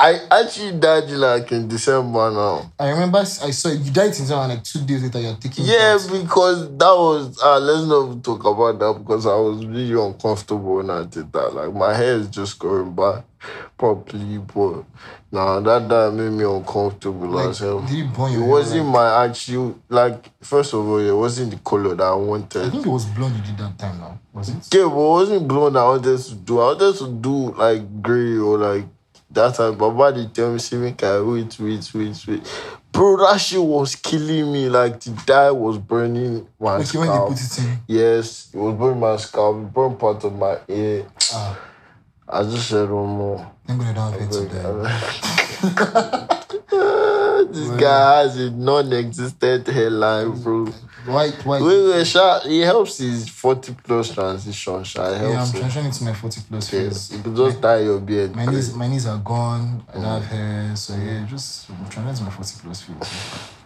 [0.00, 2.72] I actually died like in December now.
[2.78, 3.68] I remember I saw.
[3.70, 5.64] You died in December, and like two days later, you're taking.
[5.64, 10.00] it Yeah, because that was uh let's not talk about that because I was really
[10.00, 11.52] uncomfortable when I did that.
[11.52, 13.24] Like my hair is just going back
[13.76, 14.84] properly, but
[15.32, 17.80] now that that made me uncomfortable Like, as hell.
[17.80, 21.10] did you burn It your hair, wasn't like- my actual like first of all, it
[21.12, 22.66] wasn't the color that I wanted.
[22.66, 23.98] I think it was blonde you did that time.
[23.98, 24.56] Now was it?
[24.72, 26.60] Yeah, but it wasn't blonde I wanted to do.
[26.60, 28.84] I wanted to do like grey or like
[29.30, 29.76] that type.
[29.78, 32.42] But body tell me, see me, I wait, wait, wait, wait.
[32.92, 34.68] Bro, that shit was killing me.
[34.68, 37.28] Like the dye was burning my Okay, when they scalp.
[37.28, 37.78] put it in.
[37.86, 41.06] Yes, it was burning my scalp, it burned part of my ear.
[41.32, 41.58] Ah,
[42.28, 43.50] I just said one more.
[43.66, 46.34] thank God I don't have
[47.44, 50.66] this guy has a non-existent hairline, bro.
[51.06, 51.30] Why?
[51.30, 51.60] Why?
[51.62, 55.06] Wait, wait, Sha, he helps his 40 plus transition, Sha.
[55.08, 57.12] It Yeah, I'm helps transitioning to my 40 plus Yeah, phase.
[57.12, 58.34] you could just dye your beard.
[58.36, 59.82] My knees, my knees are gone.
[59.88, 62.96] I don't have hair, so yeah, just I'm trying to my forty plus feet.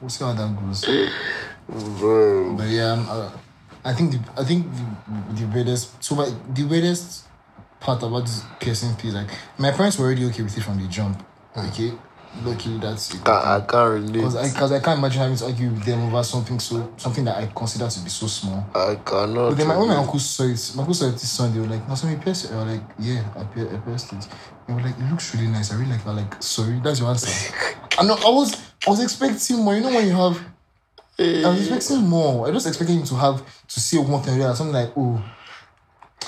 [0.00, 0.84] We'll see how that goes.
[1.98, 2.56] Bro.
[2.56, 3.30] But yeah, I'm, uh,
[3.84, 7.24] I think the I think the, the weirdest so my, the weirdest
[7.80, 10.86] part about this piercing piece, like my parents were already okay with it from the
[10.88, 11.24] jump.
[11.56, 11.92] Okay,
[12.44, 13.28] lucky that's it.
[13.28, 14.12] I, I can't relate.
[14.12, 17.24] Because I, cause I can't imagine having to argue with them over something so something
[17.24, 18.66] that I consider to be so small.
[18.74, 19.50] I cannot.
[19.50, 21.60] But then my, when my uncle saw it, my uncle saw it this Sunday, they
[21.60, 22.52] were like, no, so you pierced it.
[22.52, 24.26] I was like, yeah, I, pier- I pierced it.
[24.66, 25.72] They were like, it looks really nice.
[25.72, 26.06] I really like it.
[26.06, 27.54] I was like, sorry, that's your answer.
[28.02, 29.76] Know, I was, I was expecting more.
[29.76, 30.40] You know when you have,
[31.18, 31.74] I was eh.
[31.74, 32.48] expecting more.
[32.48, 35.22] I was expecting him to have, to say one thing or something like, oh,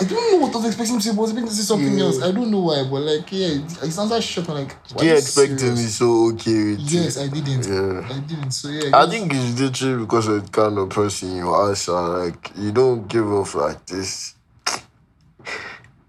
[0.01, 1.63] I don't know what I was expecting to say, but I was expecting to say
[1.63, 2.05] something Yeah.
[2.05, 2.21] else.
[2.23, 5.17] I don't know why, but like, yeah, his answer shot me like, why you are
[5.17, 7.23] expect him to be so okay with Yes, it?
[7.23, 7.67] I didn't.
[7.67, 8.09] Yeah.
[8.15, 8.51] I didn't.
[8.51, 11.75] So yeah, I guess- think it's literally because of the kind of person you are,
[11.77, 12.07] Sha.
[12.07, 14.35] Like, you don't give off like this.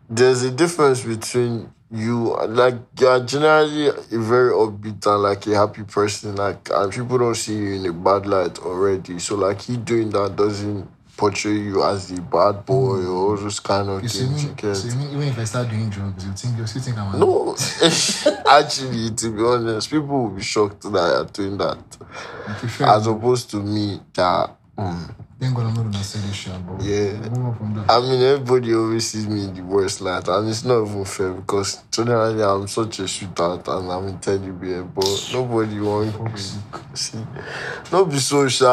[0.09, 5.83] There's a difference between you, like, you're generally a very upbeat and, like, a happy
[5.83, 6.35] person.
[6.35, 9.19] Like, and people don't see you in a bad light already.
[9.19, 10.87] So, like, you doing that doesn't
[11.17, 14.43] portray you as the bad boy or all those kind of You see, things.
[14.43, 14.75] me, You get?
[14.75, 17.17] so you even if I start doing drugs, you think you still think I'm a-
[17.17, 17.56] No,
[18.47, 21.78] actually, to be honest, people will be shocked that you're doing that,
[22.47, 24.01] I prefer as opposed to me.
[24.13, 27.12] That mm, Thank God I'm not gonna say this shit, but Yeah.
[27.30, 27.91] move on from that.
[27.91, 31.34] I mean, everybody always sees me in the worst light, and it's not even fair
[31.34, 36.97] because generally I'm such a shootout and I'm a teddy bear, but nobody wants to
[36.97, 37.17] See,
[37.91, 38.65] not be so shy,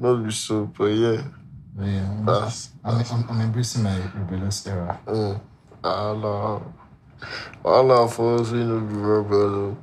[0.00, 1.22] not be so, but yeah,
[1.78, 2.70] But yeah, I'm, that's.
[2.84, 4.98] I'm, I'm, I'm embracing my rebellious era.
[5.06, 5.40] Mm,
[5.84, 6.62] Allah,
[7.64, 9.78] Allah for us, we know rebel.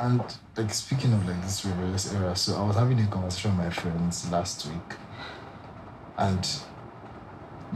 [0.00, 0.20] And
[0.56, 3.70] like speaking of like this rebellious era, so I was having a conversation with my
[3.72, 4.98] friends last week,
[6.18, 6.44] and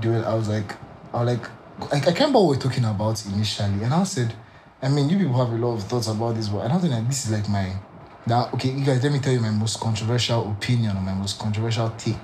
[0.01, 0.75] during I was like,
[1.15, 1.51] I was like,
[1.93, 4.35] I, I can't remember what we were talking about initially, and I said,
[4.83, 6.93] I mean, you people have a lot of thoughts about this, but I don't think
[6.93, 7.77] that this is like my
[8.27, 8.51] now.
[8.55, 11.91] Okay, you guys, let me tell you my most controversial opinion or my most controversial
[11.91, 12.17] take.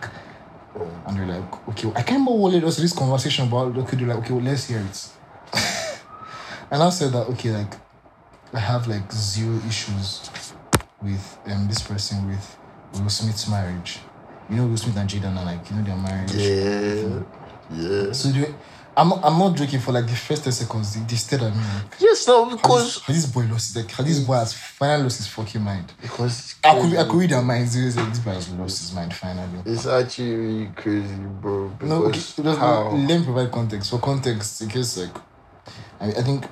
[1.07, 3.77] And they're like, okay, I can't remember what us to this conversation about.
[3.77, 5.09] Okay, they're like, okay, well, let's hear it.
[6.71, 7.75] and I said that okay, like
[8.53, 10.31] I have like zero issues
[11.03, 12.57] with um this person with
[12.95, 14.01] Will Smith's marriage.
[14.51, 16.33] You know Will Smith and Jada are like you know their marriage.
[16.35, 17.23] Yeah.
[17.71, 18.13] Yeah.
[18.13, 18.55] So do you,
[18.97, 20.95] I'm not, I'm not joking for like the first ten seconds.
[20.95, 23.75] They, they stared at me like, Yes, no, how this, because how this boy lost
[23.75, 25.93] his like how this boy has finally lost his fucking mind.
[26.01, 27.75] because I could I could read their minds.
[27.75, 29.63] They say, This boy has lost his mind finally.
[29.67, 31.73] it's actually really crazy, bro.
[31.83, 32.21] No, okay,
[32.57, 32.91] how?
[32.91, 33.91] let me provide context.
[33.91, 35.17] For context, in case like,
[36.01, 36.45] I, I think,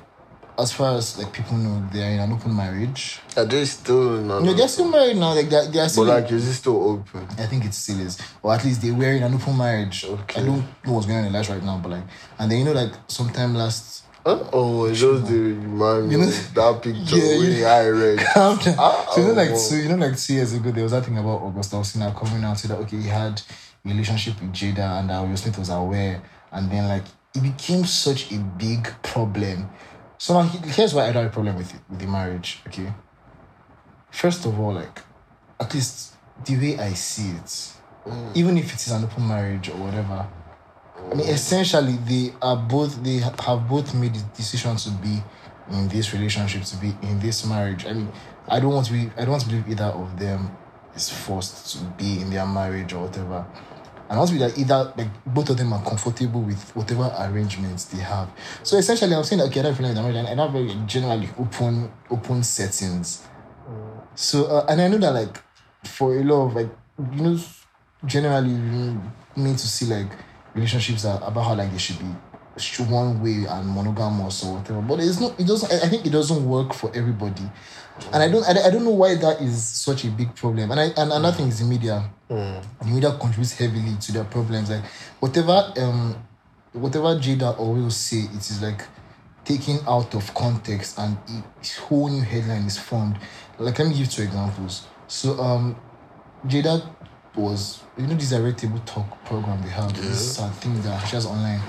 [0.57, 3.19] as far as like people know, they are in an open marriage.
[3.35, 4.43] Are they still not?
[4.43, 5.33] No, they're still married now.
[5.33, 6.05] Like they're, they're but still.
[6.05, 7.27] like, is it still open?
[7.37, 10.05] I think it still is, or at least they were in an open marriage.
[10.05, 10.41] Okay.
[10.41, 12.03] I don't know what's going on in their lives right now, but like,
[12.39, 14.03] and then you know, like sometime last.
[14.25, 14.39] Huh?
[14.53, 18.19] Oh, it's just the me You know- that picture Yeah, when you- I read.
[18.33, 18.75] Calm down.
[18.79, 19.55] Ah, so you know, like, oh.
[19.57, 22.41] so you know, like two years ago, there was that thing about August Alsina coming
[22.43, 23.41] out, say that okay, he had
[23.85, 26.21] a relationship with Jada, and uh, Will Smith was aware,
[26.53, 27.03] and then like
[27.35, 29.69] it became such a big problem.
[30.23, 32.61] So here's why I don't have a problem with it, with the marriage.
[32.67, 32.93] Okay,
[34.09, 35.01] first of all, like
[35.59, 36.13] at least
[36.45, 37.73] the way I see it,
[38.05, 38.33] mm.
[38.33, 40.25] even if it is an open marriage or whatever,
[41.11, 41.29] I mean, mm.
[41.29, 45.21] essentially, they are both they have both made the decision to be
[45.71, 47.85] in this relationship, to be in this marriage.
[47.85, 48.09] I mean,
[48.47, 50.55] I don't want to be, I don't want to believe either of them
[50.95, 53.45] is forced to be in their marriage or whatever.
[54.13, 58.29] And also that either like both of them are comfortable with whatever arrangements they have.
[58.61, 61.29] So essentially, I'm saying okay, I don't feel like marriage, and I have very generally
[61.39, 63.25] open open settings.
[64.13, 65.41] So uh, and I know that like
[65.83, 66.69] for a lot of like
[67.11, 67.39] you know
[68.05, 69.01] generally you
[69.35, 70.11] need to see like
[70.53, 72.05] relationships are about how like they should be
[72.85, 74.79] one way and monogamous or whatever.
[74.81, 75.39] But it's not.
[75.39, 75.73] It doesn't.
[75.73, 77.49] I I think it doesn't work for everybody,
[78.13, 78.45] and I don't.
[78.45, 80.69] I, I don't know why that is such a big problem.
[80.69, 82.11] And I and another thing is the media.
[82.81, 84.69] The media contributes heavily to their problems.
[84.69, 84.83] Like
[85.19, 86.15] whatever um
[86.73, 88.81] whatever Jada or Will say, it is like
[89.45, 93.17] taken out of context and a whole new headline is formed.
[93.59, 94.87] Like let me give two examples.
[95.07, 95.75] So um
[96.47, 96.83] Jada
[97.35, 100.79] was you know this is a red table talk program they have this uh, thing
[100.81, 101.59] that she has online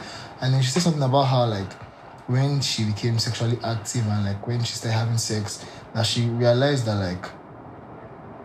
[0.40, 1.72] and then she said something about how like
[2.26, 6.84] when she became sexually active and like when she started having sex that she realized
[6.86, 7.24] that like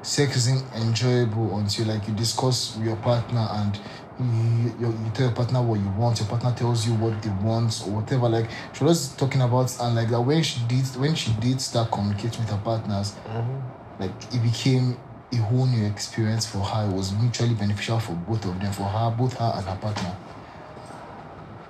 [0.01, 3.79] sex isn't enjoyable until like you discuss with your partner and
[4.19, 7.29] you, you, you tell your partner what you want your partner tells you what they
[7.43, 8.27] want or whatever.
[8.29, 11.91] Like she was talking about and like that when she did when she did start
[11.91, 14.01] communicating with her partners mm-hmm.
[14.01, 14.97] like it became
[15.31, 16.89] a whole new experience for her.
[16.89, 20.15] It was mutually beneficial for both of them for her both her and her partner.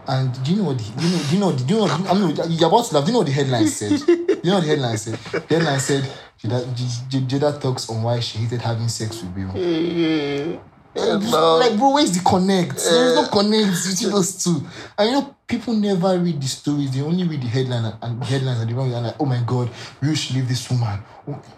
[0.07, 2.09] And do you know what the, do you know do you know do you know,
[2.09, 3.05] I mean, you're about to laugh.
[3.05, 3.99] Do you know what the headline said?
[4.07, 5.13] Do you know what the headline said?
[5.15, 6.09] The headline said
[6.41, 9.51] Jada, J- J- Jada talks on why she hated having sex with mm-hmm.
[9.51, 10.61] Bill
[10.95, 11.13] Yeah.
[11.57, 12.75] like, bro, where's the connect?
[12.75, 13.27] There's no eh.
[13.31, 14.63] connect between those two.
[14.97, 16.93] And you know, people never read the stories.
[16.93, 18.79] They only read the headline and, the headlines and the.
[18.79, 19.69] And like, oh my god,
[20.01, 20.99] we should leave this woman.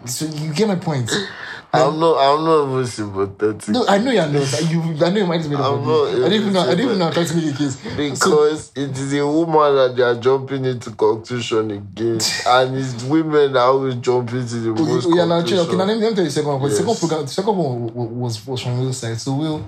[0.06, 1.10] So you get my point.
[1.74, 2.16] I'm not.
[2.18, 3.68] I'm not even sympathetic.
[3.68, 4.70] No, I know you're not.
[4.70, 6.08] You, I know is made up I'm not.
[6.08, 6.60] I don't even know.
[6.60, 7.12] I don't even know.
[7.12, 7.78] Trying to make a case.
[7.78, 13.04] So, because it is a woman that they are jumping into conclusion against, and it's
[13.04, 15.08] women that always jump into the most.
[15.14, 16.60] yeah, now, okay, now let me, let me tell you the second one.
[16.60, 19.18] But the second program, the second one wa- wa- was was from Will's side.
[19.18, 19.64] So Will,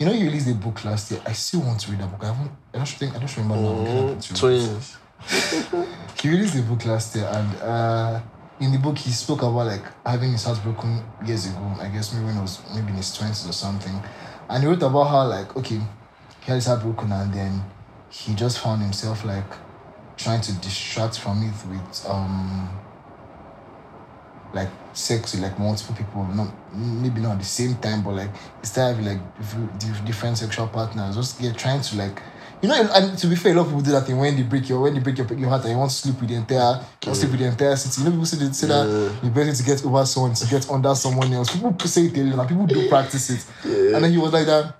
[0.00, 1.20] you know, you released a book last year.
[1.26, 2.24] I still want to read that book.
[2.24, 2.50] I haven't.
[2.72, 3.14] I don't think.
[3.14, 4.14] I don't remember now.
[4.14, 4.36] Mm, to it.
[4.36, 4.96] twins.
[6.22, 8.20] he released a book last year and uh
[8.58, 12.14] in the book he spoke about like having his heart broken years ago i guess
[12.14, 14.02] maybe when he was maybe in his 20s or something
[14.48, 17.62] and he wrote about how like okay he had his heart broken and then
[18.08, 19.44] he just found himself like
[20.16, 22.68] trying to distract from it with um
[24.52, 28.30] like sex with like multiple people not maybe not at the same time but like
[28.58, 31.16] instead of like diff- diff- different sexual partners.
[31.16, 32.20] Just get trying to like
[32.62, 34.42] you know and to be fair a lot of people do that thing when they
[34.42, 36.36] break your when they break your, your heart and you want to sleep with the
[36.36, 38.00] entire to sleep with the entire city.
[38.00, 40.70] You know people say, they say that you better to get over someone to get
[40.70, 41.52] under someone else.
[41.52, 43.46] People say it a lot and people do practice it.
[43.64, 44.76] And then he was like that.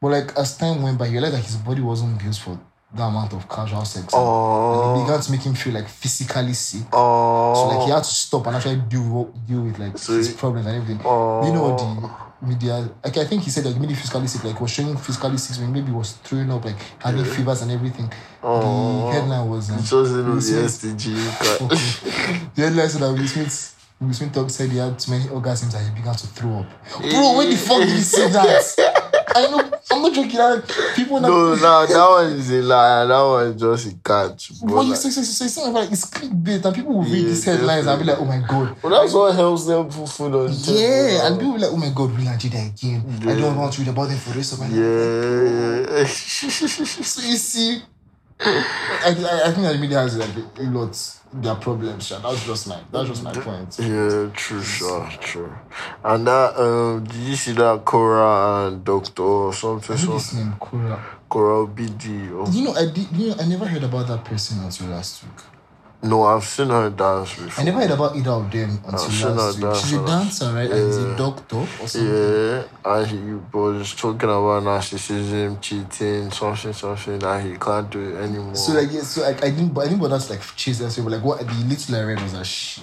[0.00, 2.58] But like as time went by he realized that his body wasn't built for
[2.94, 6.52] that amount of casual sex and Oh, it began to make him feel like physically
[6.52, 10.28] sick oh, so like he had to stop and actually deal deal with like his
[10.28, 11.00] he- problems and everything.
[11.04, 11.46] Oh.
[11.46, 14.70] You know the media like I think he said like maybe physically sick, like was
[14.70, 18.10] showing physically sick when maybe was throwing up, like having fevers and everything.
[18.42, 21.14] The headline was um, wasn't on the STG.
[22.54, 25.88] the headline said that Will Smith Will Smith said he had too many orgasms and
[25.88, 26.66] he began to throw up.
[26.98, 29.00] Bro, when the fuck did he say that?
[29.36, 30.36] I know, I'm not joking.
[30.38, 31.28] That people now.
[31.28, 33.04] No, no, that one is a lie.
[33.06, 34.50] That one is just a catch.
[34.60, 37.28] What you Like, say, say, say, say, like it's clickbait, and people will read Yeah,
[37.28, 40.34] these headlines and be like, "Oh my god." well, that's what helps them put food
[40.34, 40.78] on the table.
[40.78, 43.56] Yeah, and people will be like, "Oh my god, we landed there again." I don't
[43.56, 44.76] want to read about them for the rest of my life.
[44.76, 46.04] Yeah, yeah.
[47.04, 47.82] So you see,
[48.40, 52.06] I, I, I think that the media has like a, lot their problems.
[52.06, 52.18] Sha.
[52.18, 53.76] That's just my that's just my point.
[53.78, 55.52] Yeah, true, sure, true.
[56.04, 59.96] And that, um, did you see that Korra and Doctor or something?
[59.96, 61.04] So, his name Kura.
[61.30, 62.30] Korra Obidi.
[62.32, 63.10] Or, You know, I did.
[63.12, 65.32] You know, I never heard about that person until last week.
[66.04, 67.62] No, I've seen her dance before.
[67.62, 69.64] I never heard about either of them until seen her last week.
[69.64, 70.70] dance She's a a dancer, right?
[70.70, 72.10] And he's a doctor or something.
[72.14, 73.18] Yeah, and he
[73.52, 78.54] was talking about narcissism, cheating, something, something that he can't do it anymore.
[78.54, 80.90] So like, yeah, so like, I didn't, I didn't bother to like chase that.
[80.90, 82.82] So but like, what the little I read was that she,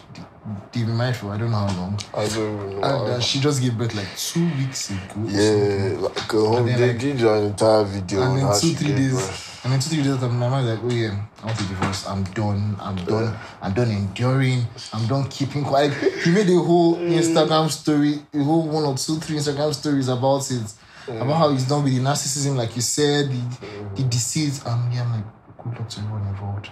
[0.74, 2.88] they've been married for I don't know how long, I don't know.
[2.88, 5.00] and uh, she just gave birth like two weeks ago.
[5.28, 8.94] yeah, like, uh, And then, they like- did an entire video and then two three
[8.96, 9.48] days birth.
[9.64, 12.24] And two three days after my mind like oh yeah I want to divorce I'm
[12.24, 12.76] done.
[12.80, 13.38] I'm done.
[13.62, 14.66] I'm done enduring.
[14.92, 15.94] I'm done keeping quiet.
[16.24, 20.50] He made a whole Instagram story a whole one or two three Instagram stories about
[20.52, 20.74] it.
[21.08, 24.62] About how he's done with the narcissism like you said the, the deceit.
[24.66, 25.26] And yeah I'm like
[25.58, 26.70] good luck to everyone involved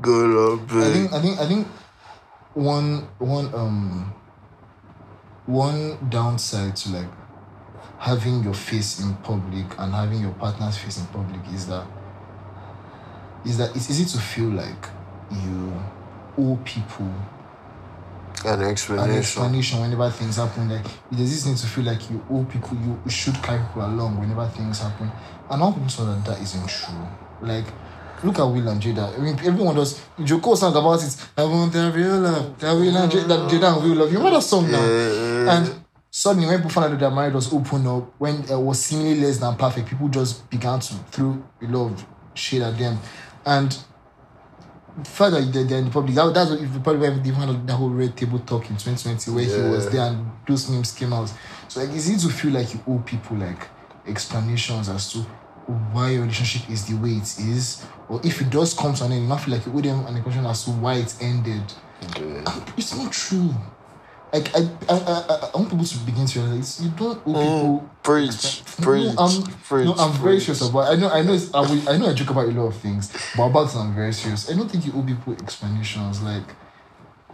[0.00, 1.66] Good up, I think I think I think
[2.54, 4.12] one one um
[5.46, 7.08] one downside to like
[7.98, 11.86] having your face in public and having your partner's face in public is that
[13.44, 14.86] is that it's easy to feel like
[15.30, 15.72] you
[16.38, 17.10] owe people
[18.44, 19.10] An explanation.
[19.10, 19.80] an explanation.
[19.80, 20.68] whenever things happen.
[20.68, 24.18] Like there's this need to feel like you owe people, you should carry people along
[24.20, 25.10] whenever things happen.
[25.50, 27.06] And all people know that that isn't true.
[27.40, 27.64] Like,
[28.22, 29.12] look at Will and Jada.
[29.16, 30.00] I mean, everyone does.
[30.22, 31.16] Joko sang about it.
[31.36, 32.58] I want that real love.
[32.58, 34.12] That Will and Jada, and Will love.
[34.12, 34.82] You remember that song now?
[34.82, 35.74] And
[36.10, 39.20] suddenly, when people found out that their marriage was open up, when it was seemingly
[39.20, 42.98] less than perfect, people just began to throw a lot of shade at them.
[43.44, 43.76] And
[45.04, 46.14] further they're, they're in the public.
[46.14, 49.30] That, that's what if you probably one of the whole red table talk in 2020
[49.30, 51.32] where he was there and those memes came out.
[51.68, 53.68] So like it's easy to feel like you owe people like
[54.06, 55.18] explanations as to
[55.92, 57.84] why your relationship is the way it is.
[58.08, 60.06] Or if it does come to an end, you might feel like you owe them
[60.06, 61.72] an explanation as to why it ended.
[62.18, 62.64] Yeah.
[62.76, 63.54] It's not true.
[64.32, 67.32] Like I I, I, I- I want people to begin to realize you don't owe
[67.32, 69.84] Mm, people Preach, no, preach, I'm, preach.
[69.86, 70.44] no, I'm very preach.
[70.44, 70.92] serious about.
[70.92, 72.08] I know, I know, it's, I, will, I know.
[72.08, 74.50] I joke about a lot of things, but about this, I'm very serious.
[74.50, 76.22] I don't think you owe people explanations.
[76.22, 76.44] Like,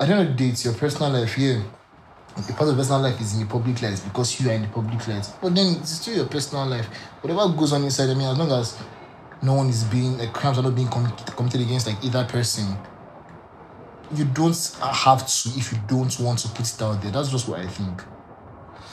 [0.01, 1.39] I don't know, dates your personal life.
[1.39, 1.63] Yeah,
[2.37, 4.63] a part of your personal life is in the public light because you are in
[4.63, 5.31] the public light.
[5.41, 6.87] But then it's still your personal life.
[7.23, 8.11] Whatever goes on inside.
[8.11, 8.77] I mean, as long as
[9.43, 12.77] no one is being like crimes are not being committed against like either person,
[14.15, 17.11] you don't have to if you don't want to put it out there.
[17.11, 18.03] That's just what I think.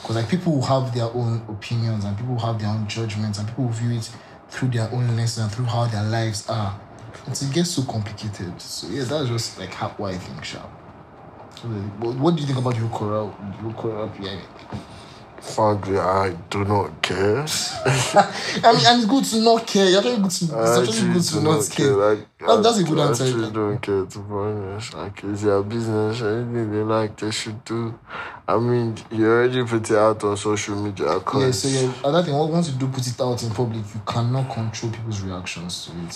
[0.00, 3.38] Because like people who have their own opinions and people who have their own judgments
[3.38, 4.10] and people who view it
[4.48, 6.78] through their own lenses and through how their lives are.
[7.26, 8.60] And it gets so complicated.
[8.60, 10.62] So yeah, that's just like how what I think, Sha.
[11.60, 14.40] So, What do you think about Yukora Yukora PI?
[15.42, 17.38] Frankly, I do not care.
[17.84, 19.86] I mean, and it's good to not care.
[19.88, 21.96] You're actually good to, it's actually good to do not care.
[21.96, 23.24] Like, That- that's a good I answer.
[23.24, 24.94] actually don't care to be honest.
[24.94, 26.20] Like it's their business.
[26.22, 27.98] Anything they like, they should do.
[28.46, 31.06] I mean, you already put it out on social media.
[31.34, 34.48] Yeah, so yeah, another thing, once you do put it out in public, you cannot
[34.52, 36.12] control people's reactions to it.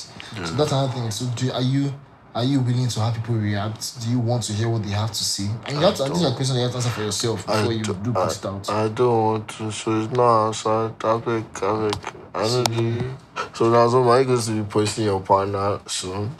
[0.46, 1.10] So that's another thing.
[1.10, 1.92] So do are you
[2.36, 3.98] are you willing to have people react?
[4.02, 5.48] Do you want to hear what they have to say?
[5.64, 7.72] And you have to this is a question you have to answer for yourself before
[7.72, 8.68] you do put it out.
[8.68, 11.00] I don't want to, so it's not outside.
[11.00, 11.98] Topic, topic.
[12.34, 13.16] I don't do.
[13.54, 16.30] So now, so my goes to be posting your partner soon.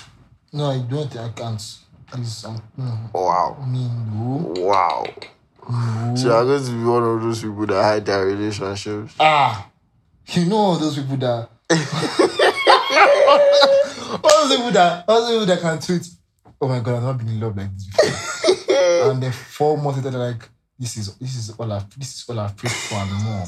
[0.53, 1.79] No, I don't think I can't.
[2.09, 2.99] Please, um, no.
[3.15, 3.57] Wow.
[3.59, 4.53] I mean, no.
[4.65, 5.07] Wow.
[6.15, 9.15] So I'm going to be one of those people that hide their relationships.
[9.19, 9.67] Ah,
[10.27, 12.53] you know those people that.
[14.25, 16.09] all those people that, all those people that can tweet.
[16.61, 19.11] Oh my god, I've not been in love like this before.
[19.11, 20.49] and then four months later, they're like,
[20.79, 23.45] this is this is all I've this is all I've prayed for and more.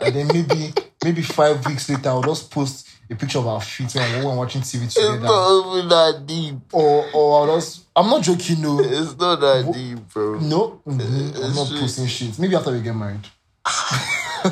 [0.00, 0.72] and then maybe
[1.04, 4.62] maybe five weeks later, I'll just post a picture of our feet when we're watching
[4.62, 5.14] TV together.
[5.16, 6.54] It's not even that deep.
[6.72, 8.80] Or or I'll just I'm not joking, no.
[8.80, 10.38] It's not that deep, bro.
[10.40, 11.00] No, mhm,
[11.36, 12.38] I'm not It's- posting shit.
[12.38, 13.26] Maybe after we get married.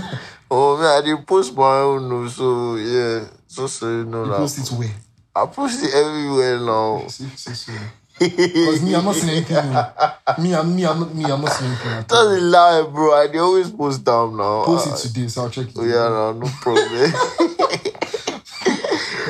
[0.54, 3.24] Oh man, I did post my own, no, so yeah.
[3.46, 4.36] So so you know You that.
[4.36, 4.90] post it where?
[5.34, 7.06] I post it everywhere now.
[7.08, 7.72] See, see, see.
[8.18, 9.72] Because me, I'm not seeing anything.
[10.44, 11.90] Me, I'm me, I'm not me, I'm not seeing anything.
[11.92, 12.24] At all.
[12.28, 13.14] Doesn't lie, bro.
[13.14, 14.64] I dey always post them now.
[14.64, 15.74] Post Uh, it today, so I'll check it.
[15.76, 16.86] Oh, yeah, no, no problem.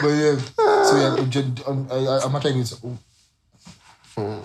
[0.03, 0.36] But yeah,
[0.84, 2.98] so yeah, I'm just- I'm- I, I'm actually going to.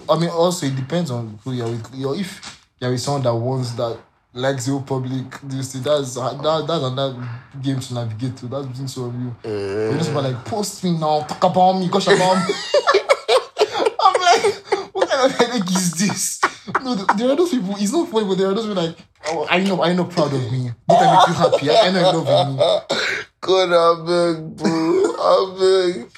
[0.08, 1.89] I mean, also it depends on who you're with.
[1.95, 2.39] You're, if
[2.80, 3.97] you're with someone that wants that
[4.34, 7.30] likes your public, you see that's that, that's another
[7.62, 8.48] game to navigate to.
[8.48, 9.36] That's between two of you.
[9.44, 9.92] Eh.
[9.92, 12.54] You just be like, post me now, talk about me, gosh about me.
[14.00, 16.42] I'm like, what kind of headache is this?
[16.84, 17.76] No, there are those people.
[17.78, 18.98] It's not funny, but there are those people like,
[19.28, 20.72] oh, I know, I know, proud of me.
[20.88, 21.70] Don't I make you happy?
[21.70, 22.98] I, I know you love me.
[23.40, 25.16] God, I beg, bro.
[25.20, 26.10] I beg.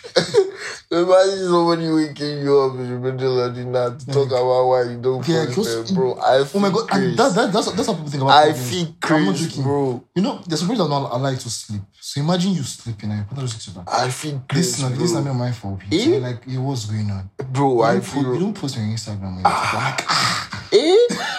[0.91, 4.83] Imagine somebody waking you up in the middle of the night to talk about why
[4.83, 6.13] you don't Yeah, post them, bro.
[6.15, 8.47] I Oh my god, and that, that, that's that's how people think about.
[8.47, 9.63] I feel I'm not crazy, joking.
[9.63, 10.03] bro.
[10.15, 11.81] You know, there's people that don't like to sleep.
[11.99, 13.85] So imagine you sleeping and you on six back.
[13.87, 15.79] I feel This crazy, is not this is not my fault.
[15.91, 16.17] Eh?
[16.19, 17.29] Like, what's going on?
[17.51, 19.35] Bro, You I don't, post, you don't post on your Instagram.
[19.35, 20.67] Your like, ah.
[20.73, 21.07] Eh?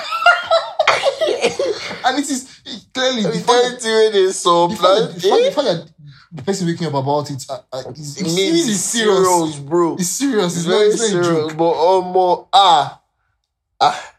[2.10, 5.20] and it is clearly the The fact that- fact when they saw the fact that-
[5.20, 5.20] plan.
[5.20, 5.50] the fact- the Eh?
[5.50, 5.92] fact that
[6.32, 9.26] the person waking up about it uh, uh, is, It is, means is serious.
[9.28, 9.94] serious, bro.
[9.96, 10.46] It's serious.
[10.46, 11.56] It's, It's not, very it's not a serious, joke.
[11.56, 13.00] but um, more ah,
[13.80, 14.14] ah.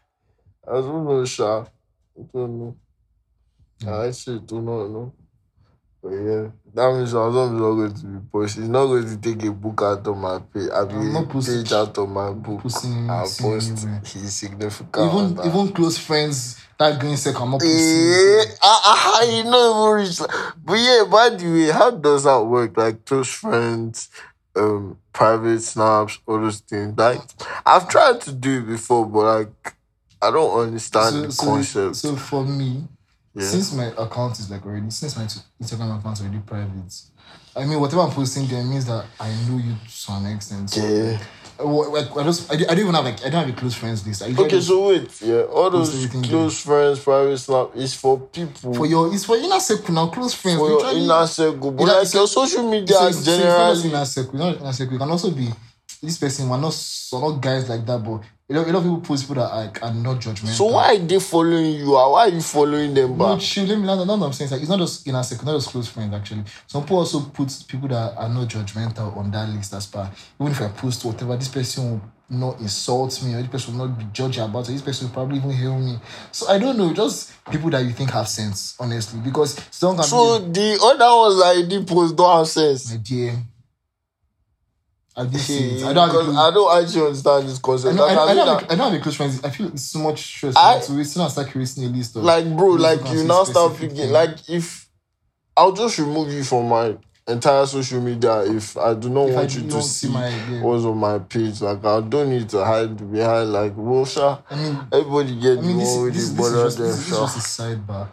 [0.68, 1.60] I don't know, Sha.
[2.18, 2.76] I don't know.
[3.86, 5.12] I actually do not know.
[6.02, 7.14] But yeah, that means is
[7.60, 8.58] not going to be pushed.
[8.58, 10.68] It's not going to take a book out of my page.
[10.72, 12.60] I I'm mean, not posting- page out of my book.
[12.64, 15.12] I anything post his significant.
[15.12, 15.48] Even other.
[15.48, 17.78] even close friends that going second, I'm not posting.
[17.78, 20.18] Eh, ah, ah, you know even reach.
[20.64, 22.76] But yeah, by the way, how does that work?
[22.76, 24.08] Like close friends,
[24.56, 26.98] um, private snaps, all those things.
[26.98, 27.20] Like
[27.64, 29.74] I've tried to do it before, but like
[30.20, 31.96] I don't understand So, the so, concept.
[31.96, 32.88] so for me,
[33.34, 33.46] yeah.
[33.46, 36.92] since my account is like already since my Instagram account is already private,
[37.56, 40.70] I mean whatever I'm posting there means that I know you to some extent.
[40.70, 41.18] So, Yeah.
[41.62, 44.22] Like I just I, don't- even have like I don't have a close friends list.
[44.22, 48.86] I Okay, so wait, yeah, all those close friends, private snap is for people for
[48.86, 50.58] your it's for inner circle now, close friends.
[50.58, 53.82] for your inner circle, but Inner- like your social media so so it's not just
[53.82, 53.88] generally.
[53.90, 54.38] inner circle.
[54.38, 54.96] Not inner circle.
[54.96, 55.48] It can also be
[56.02, 56.48] this person.
[56.48, 59.22] We're not so not guys like that, but a lot, a lot of people post
[59.28, 60.48] people that like, are not judgmental.
[60.48, 61.92] So why are they following you?
[61.92, 63.64] Why are you following them No, chill.
[63.66, 63.86] Let me.
[63.86, 64.46] That's what I'm saying.
[64.46, 66.12] It's like it's not just inner circle, not just close friends.
[66.14, 70.10] Actually, some people also put people that are not judgmental on that list as per.
[70.40, 73.86] Even if I post whatever, this person will not insult me, or this person will
[73.88, 74.72] not be judgy about it.
[74.72, 75.98] This person will probably even heal me.
[76.32, 76.92] So I don't know.
[76.92, 81.16] Just people that you think have sense, honestly, because someone can So be the other
[81.16, 82.90] ones that you did post don't have sense.
[82.90, 83.36] my dear.
[85.14, 85.84] I say See, it.
[85.84, 86.38] I don't have a.
[86.38, 87.96] I don't actually understand this I, concept.
[87.96, 89.44] know, I, Like, I, I mean, don't have, I don't have a close friends.
[89.44, 92.16] I feel it's so much stress I- to wait till I start creating a list
[92.16, 94.88] of like, bro, like you now start thinking, like if
[95.56, 96.96] I'll just remove you from my
[97.28, 100.12] entire social media if I do not If I want you don't to see see
[100.12, 100.60] my- yeah.
[100.62, 101.60] what's on my page.
[101.60, 103.74] Like I don't need to hide behind like
[104.08, 104.38] sha.
[104.50, 107.18] I mean, Everybody get I mean, this, with this, this, is just, this, this is
[107.18, 108.08] just a sidebar.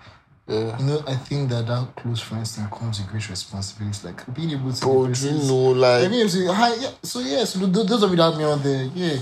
[0.50, 0.80] Yeah.
[0.80, 4.00] You know, I think that that close friends thing comes with great responsibility.
[4.08, 5.14] Like being able to.
[5.14, 6.06] Do you know, like.
[6.06, 9.20] I mean, hi, yeah, so yes, those of you that have me on there, yeah,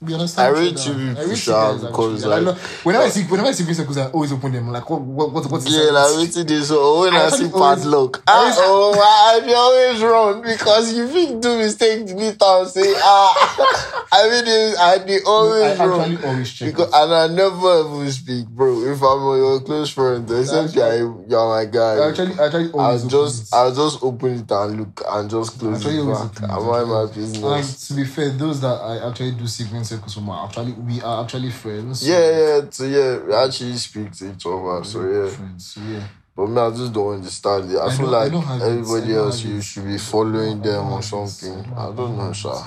[0.00, 0.56] we understand.
[0.56, 1.02] I each rate other.
[1.02, 2.24] you I people, rate because.
[2.24, 4.52] And I like- love- whenever I see whenever I see green circles, I always open
[4.52, 4.68] them.
[4.72, 6.68] Like, what what what what's Yeah, like waiting this.
[6.68, 11.06] So when I I, see padlock, I ah, oh, I be always wrong because you
[11.08, 14.06] think do mistake, delete and say ah.
[14.12, 16.70] I mean, I be always I wrong always check.
[16.72, 18.82] because and I never even speak, bro.
[18.82, 22.08] If I'm your close friend, except you're, you're my I guy.
[22.08, 23.56] actually, I actually always open just, it.
[23.56, 26.42] I'll just open it and look and just close it back.
[26.42, 26.50] it.
[26.50, 27.88] I my And business.
[27.88, 29.64] to be fair, those that I actually do see
[29.98, 32.06] from are actually we are actually friends.
[32.06, 34.84] Yeah, yeah, so yeah, we actually speak to each other.
[34.84, 35.30] So yeah.
[35.30, 35.66] friends.
[35.66, 36.06] So yeah.
[36.36, 37.76] But me, I just don't understand it.
[37.76, 40.92] I, I feel I like have everybody I else, you should be following I them
[40.92, 41.72] or something.
[41.76, 42.62] I I don't know, sir.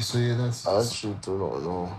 [0.00, 0.66] So yeah, that's.
[0.66, 1.92] I actually do not know.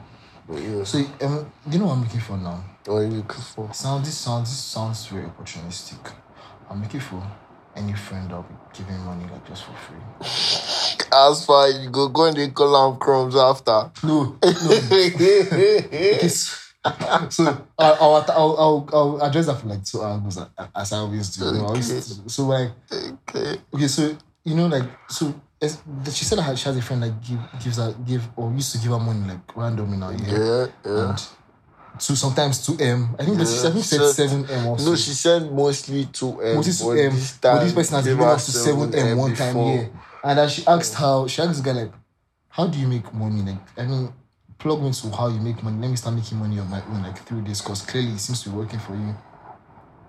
[0.47, 0.83] But yeah.
[0.83, 2.63] So um, you know what I'm looking for now?
[2.85, 3.73] What are you looking for?
[3.73, 6.13] Sound this sounds this sounds very opportunistic.
[6.69, 7.21] I'm looking for
[7.75, 9.97] any friend that'll be giving money like just for free.
[11.13, 13.91] As far you go, go and they call them crumbs after.
[14.03, 14.47] No, no.
[17.29, 17.45] So
[17.77, 18.25] I'll, I'll,
[18.57, 20.39] I'll, I'll, address that from like two angles
[20.75, 21.45] as- I always do.
[21.45, 23.61] You know, I always, so like okay.
[23.71, 27.39] okay, so you know like so she said that she has a friend that give
[27.63, 30.17] gives her give or used to give her money like randomly now yeah.
[30.25, 31.09] Yeah, yeah.
[31.09, 31.27] And
[32.01, 33.15] two sometimes two M.
[33.19, 34.89] I think that she, I think she said seven M also.
[34.89, 36.55] No, she said mostly two M.
[36.55, 37.13] Moses but M.
[37.13, 39.75] this But this person has given us to seven M one time, before.
[39.75, 39.87] yeah.
[40.23, 41.93] And then she asked how she asked the guy like,
[42.49, 43.41] how do you make money?
[43.41, 44.13] Like, I mean,
[44.59, 45.79] plug me to how you make money.
[45.81, 48.43] Let me start making money on my own, like through this, because clearly it seems
[48.43, 49.15] to be working for you.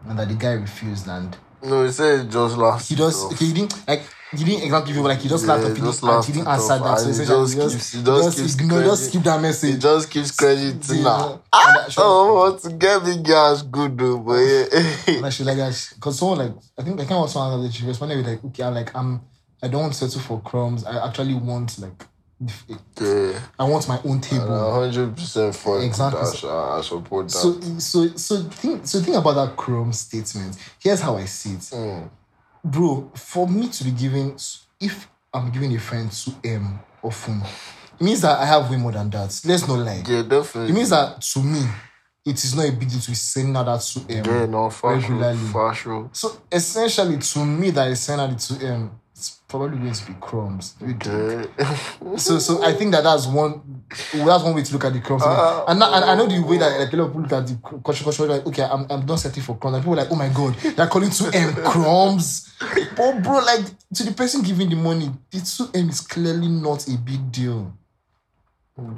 [0.08, 2.88] And that the guy refused, and No, he said just last.
[2.88, 4.02] he just okay, he didn't like
[4.36, 6.48] he didn't exactly give like he just Yeah, laughed up, he just laughed he didn't
[6.48, 6.98] answer that.
[6.98, 9.42] So and he just just, keeps- he just just keeps ignore, just keep that He
[9.42, 9.80] message.
[9.82, 11.02] just gives credit to Yeah.
[11.02, 11.40] now.
[11.52, 14.64] Ah, oh, to get me gas good though, but yeah.
[15.16, 17.86] And actually, like that, because someone like I think I can't also answer that she
[17.86, 19.20] responded with like, okay, I'm like I'm
[19.62, 20.84] I don't want to settle for crumbs.
[20.84, 22.06] I actually want like
[23.00, 23.40] Yeah.
[23.58, 24.72] I want my own table.
[24.72, 26.20] hundred percent for Exactly.
[26.20, 26.50] Exactly.
[26.50, 27.32] I, support that.
[27.32, 30.56] So so so think so think about that Chrome statement.
[30.78, 31.60] Here's how I see it.
[31.60, 32.10] Mm.
[32.64, 34.38] Bro, for me to be giving
[34.80, 37.42] if I'm giving a friend 2M often,
[38.00, 39.40] it means that I have way more than that.
[39.44, 40.02] Let's not lie.
[40.06, 40.70] yeah, definitely.
[40.70, 41.62] It means that to me,
[42.24, 44.26] it is not a big deal to be sending out that 2M.
[44.26, 45.38] yeah, no, for sure, regularly.
[45.38, 46.10] for sure.
[46.12, 49.01] So essentially, to me, that is sending out the 2M, it's
[49.52, 50.74] probably going to be crumbs.
[50.80, 51.46] Yeah.
[52.16, 55.22] So, so I think that that's one that's one way to look at the crumbs.
[55.24, 57.46] Ah, and, and I know the way that like a lot of people look at
[57.46, 59.76] the culture, culture like okay, I'm, I'm not settling for crumbs.
[59.76, 62.52] And people are like, oh my god, they're calling two M crumbs.
[62.96, 66.86] But bro, like to the person giving the money, the two M is clearly not
[66.88, 67.72] a big deal.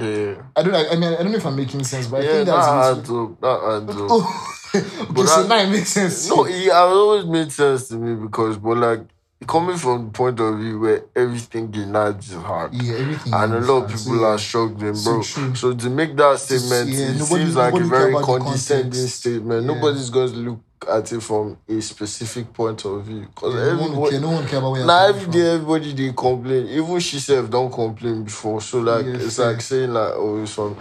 [0.00, 0.42] yeah.
[0.56, 0.74] I don't.
[0.74, 2.56] I, I mean, I don't know if I'm making sense, but I Yeah, think that
[2.56, 2.98] that's.
[2.98, 3.40] adds up.
[3.40, 4.06] That adds up.
[4.10, 6.28] Oh, okay, But so that- now it makes sense.
[6.28, 9.00] No, it, it always made sense to me because, but like,
[9.46, 12.74] coming from the point of view where everything in is hard.
[12.74, 13.32] yeah, everything.
[13.34, 13.98] And a lot of.
[13.98, 14.28] So, people yeah.
[14.28, 15.22] are struggling, So bro.
[15.22, 15.54] true.
[15.54, 19.66] So, to make that statement, yeah, it nobody- seems like a very condescending statement.
[19.66, 19.74] Yeah.
[19.74, 23.20] Nobody's going to look at it from a specific point of view.
[23.26, 25.92] Because Yeah, no, one everybody, care, no one care about where now every day everybody
[25.94, 26.66] they complain.
[26.68, 28.60] Even she self don't complain before.
[28.60, 29.52] So like Yeah, it's fair.
[29.52, 30.76] like saying like oh it's from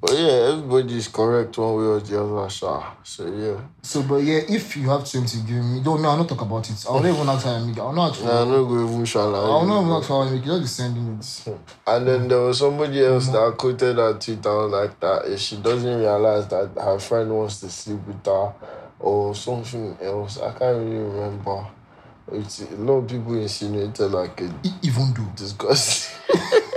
[0.00, 2.94] but yeah, everybody is correct one way or the other, sha.
[3.02, 3.60] So yeah.
[3.82, 6.68] So, but yeah, if you have to give me, don't no, I'll not talk about
[6.70, 6.84] it.
[6.88, 7.80] I'll not even ask how I make it.
[7.80, 10.30] I'll not ask for Nah, no go even shall I'll not even ask how I
[10.30, 10.46] make it.
[10.46, 11.58] Just be sending it.
[11.86, 13.32] And then there was somebody else Mm-hmm.
[13.50, 17.68] that quoted her and like that if she doesn't realize that her friend wants to
[17.70, 18.52] sleep with her
[19.00, 20.38] or something else.
[20.38, 21.66] I can't really remember.
[22.30, 25.32] It's, a lot of people insinuated like E- Even though.
[25.34, 26.14] disgusting.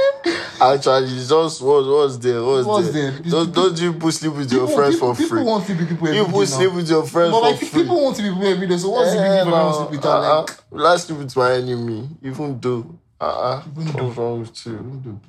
[0.61, 2.43] Actually, just what, what's there?
[2.43, 3.11] What's, What's there?
[3.11, 3.31] there?
[3.31, 5.25] Don't, don't you people sleep with your friends people, for free?
[5.39, 6.75] People want to be people every You people sleep now.
[6.75, 7.81] with your friends But for like, free.
[7.81, 8.77] people want to be people every day.
[8.77, 10.41] So what's the big Eh, want to sleep with uh-uh.
[10.41, 12.99] Like, Let's sleep with my enemy, even though.
[13.19, 13.63] Uh-uh.
[13.79, 14.73] Even What's wrong with you?
[14.73, 15.19] even though,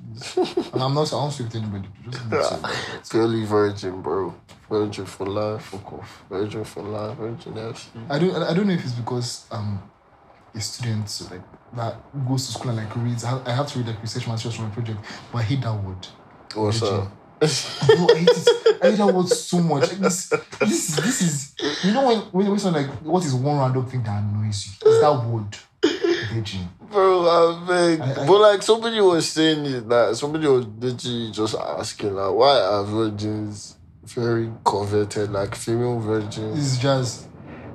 [0.45, 0.71] please.
[0.73, 1.11] and I'm not.
[1.13, 1.89] I won't sleep with anybody.
[2.09, 3.09] Just too.
[3.17, 4.33] Purely virgin, bro.
[4.69, 5.63] Virgin for life.
[5.65, 6.23] Fuck off.
[6.29, 7.17] Virgin for life.
[7.17, 7.85] Virgin FC.
[8.09, 8.35] I don't.
[8.35, 9.81] I don't know if it's because um,
[10.55, 11.41] a student so like
[11.75, 11.95] that
[12.27, 13.23] goes to school and like reads.
[13.23, 14.99] I have, I have to read like research materials for my project,
[15.31, 16.07] but I hate that word.
[16.55, 16.95] What's Virgin.
[16.99, 17.11] up?
[17.39, 18.77] Bro, I hate it.
[18.83, 19.89] I hate that word so much.
[19.89, 23.33] Like this, this is this is you know when when when someone like what is
[23.33, 24.89] one random thing that annoys you?
[24.91, 25.57] It's that word.
[26.33, 26.69] Virgin.
[26.89, 28.01] Bro, I beg.
[28.01, 32.31] I- I- but like somebody was saying it, like somebody was literally just asking, like,
[32.33, 36.59] why are virgins very converted, like female virgins?
[36.75, 37.27] It's just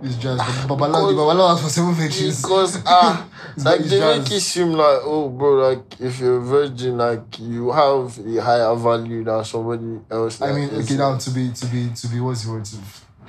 [0.03, 2.43] it's just the Babala was for seven virgins.
[2.43, 6.99] Because ah, like they make it seem like oh, bro, like if you're a virgin,
[6.99, 10.41] like you have a higher value than somebody else.
[10.41, 12.65] I mean, okay, now to be to be to be what's the word?
[12.65, 12.77] To,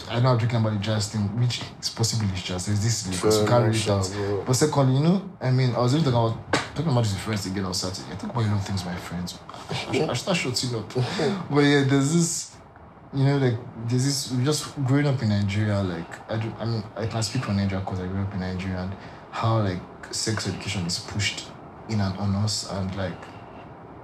[0.10, 3.08] I know I'm talking about the jazz thing, which possibly is possibly just there's this
[3.08, 4.44] because Fair you can't read that.
[4.46, 7.22] But secondly, you know, I mean, I was even talking about talking about this with
[7.22, 8.12] friends again on Saturday.
[8.12, 9.38] I talk about lot of things my friends.
[9.70, 10.94] I I start shutting up.
[11.50, 12.49] but yeah, there's this,
[13.14, 13.57] you know, like
[13.88, 14.32] there's this.
[14.32, 16.53] we Just growing up in Nigeria, like I do.
[16.60, 18.93] I mean, I can speak for Nigeria because I grew up in Nigeria and
[19.32, 19.82] how like
[20.12, 21.47] sex education is pushed
[21.89, 23.18] in and on us and like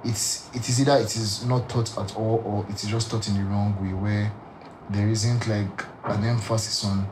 [0.04, 3.28] it's it is either it is not taught at all or it is just taught
[3.28, 4.32] in the wrong way where
[4.90, 7.08] there isn't like an emphasis on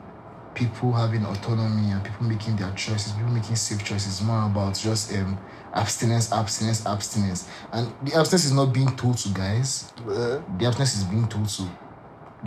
[0.53, 4.21] people having autonomy and people making their choices, people making safe choices.
[4.21, 5.37] More about just um
[5.73, 7.49] abstinence, abstinence, abstinence.
[7.71, 9.91] And the abstinence is not being told to guys.
[10.05, 11.63] The abstinence is being told to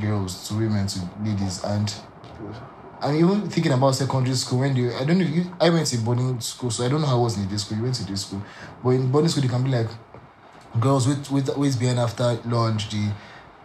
[0.00, 1.64] girls, to women, to ladies.
[1.64, 1.92] And
[3.00, 5.86] I'm even thinking about secondary school when they I don't know if you I went
[5.88, 7.78] to boarding school, so I don't know how it was in this school.
[7.78, 8.42] You went to day school.
[8.82, 9.88] But in boarding school they can be like
[10.80, 13.12] girls with with always being after lunch, the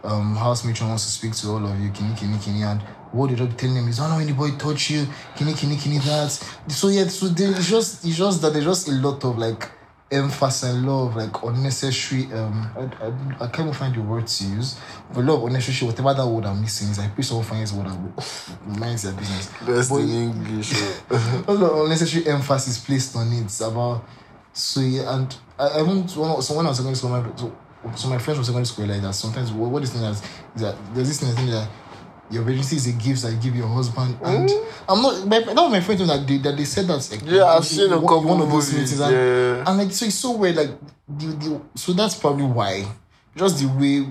[0.03, 3.29] um house matron wants to speak to all of you, kini kini kini and what
[3.29, 5.05] did don't telling them is don't know anybody touch you,
[5.36, 6.29] kini kini kini that.
[6.67, 9.69] So yeah, so they, it's just it's just that there's just a lot of like
[10.12, 14.43] emphasis and love, like unnecessary um I, I, I can't even find the word to
[14.45, 14.78] use.
[15.14, 18.14] But love unnecessary whatever that word I'm missing is I pray someone finds what I'm
[18.80, 19.49] minds their business.
[19.66, 20.74] Best But- in English.
[21.09, 24.03] a lot of unnecessary emphasis placed on it It's about
[24.53, 27.55] so yeah and I, I won't when, so when I was secondary school my so,
[27.95, 30.22] so my friends from secondary school like that sometimes what, what is thing that
[30.57, 31.70] that there's this thing that
[32.32, 34.65] your virginity is a gift that you give your husband and mm.
[34.88, 37.45] I'm not my, that was my friend that they, that they said that like, Yeah,
[37.45, 39.63] I've seen a couple one of those movies, and, yeah.
[39.67, 40.69] and like so it's so weird like
[41.07, 42.86] the, the so that's probably why
[43.36, 44.07] just the way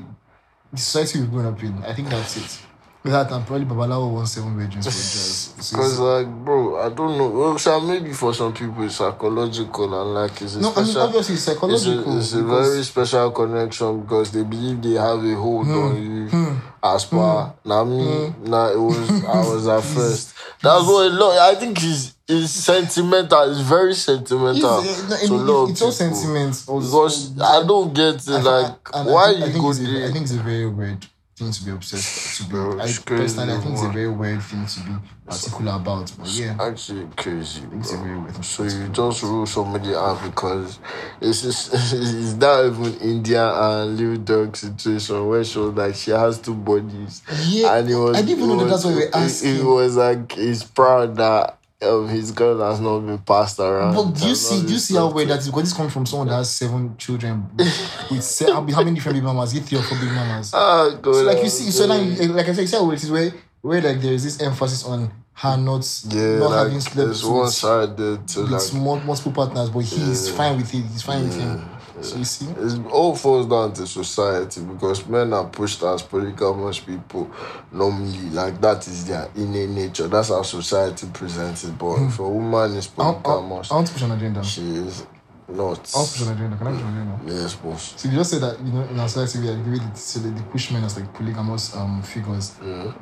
[0.72, 2.66] the society we've grown up in I think that's it
[3.04, 7.28] that and probably Babalawo won seven virgins for jazz Because, like, bro, I don't know.
[7.28, 10.84] Well, so maybe for some people it's psychological and, like, it's a no I mean
[10.84, 11.02] special.
[11.02, 15.34] obviously it's it's, a, it's a very special connection because they believe they have a
[15.34, 15.72] hold hmm.
[15.72, 16.56] on you hmm.
[16.82, 17.68] as per hmm.
[17.68, 21.78] now me now it was I was at first that's what a lot I think
[21.82, 23.50] it's it's sentimental.
[23.50, 24.80] It's very sentimental.
[24.80, 26.14] It's, uh, I mean, lot of it's all people.
[26.14, 26.62] sentiment.
[26.64, 28.28] Because I don't get it.
[28.28, 30.08] I- Like, I why think- I you go there?
[30.08, 31.06] I think it's very weird
[31.40, 32.50] thing to be obsessed to be.
[32.50, 34.92] Bro, I crazy, personally, I think it's a very weird thing to be
[35.26, 36.12] particular about.
[36.18, 37.62] But yeah, Actually, crazy.
[37.72, 38.42] it's a very weird thing.
[38.42, 40.78] So you just rule somebody out because
[41.20, 46.10] it's just, it's not even India and Lil Durk situation where she was like she
[46.10, 47.22] has two bodies.
[47.46, 49.64] Yeah, and it was, I didn't even know that that's what we were it- It,
[49.64, 53.94] was like he's proud that um, his girl has not been passed around.
[53.94, 54.66] But do you see?
[54.66, 55.46] Do you see how weird that is?
[55.46, 59.20] Because this comes from someone that has seven children with se- how many different baby
[59.26, 59.54] mamas?
[59.54, 60.52] Is three or four baby mamas?
[60.54, 61.96] Ah, God, So like you see, so now,
[62.34, 64.84] like I said, you see how it is where where like there is this emphasis
[64.84, 69.04] on her not yeah, not like having slept with, one side there to with like
[69.06, 70.36] multiple partners, but he's Yeah.
[70.36, 70.82] fine with it.
[70.84, 71.64] He's fine with him.
[72.02, 77.30] See, It all falls down to society because men are pushed as polygamous people
[77.72, 78.30] normally.
[78.30, 80.08] Like that is their innate nature.
[80.08, 81.76] That's how society presents it.
[81.78, 84.40] But if a woman is I, I, I polygamous, want to push an agenda.
[84.40, 85.06] I she is
[85.48, 85.56] not.
[85.58, 86.56] want to push an agenda.
[86.56, 87.34] Can I push an agenda?
[87.42, 87.94] Yes, boss.
[88.00, 90.30] So you just said that you know in our society we are giving the they,
[90.30, 92.52] they push men as like polygamous um figures.
[92.60, 92.94] Mm.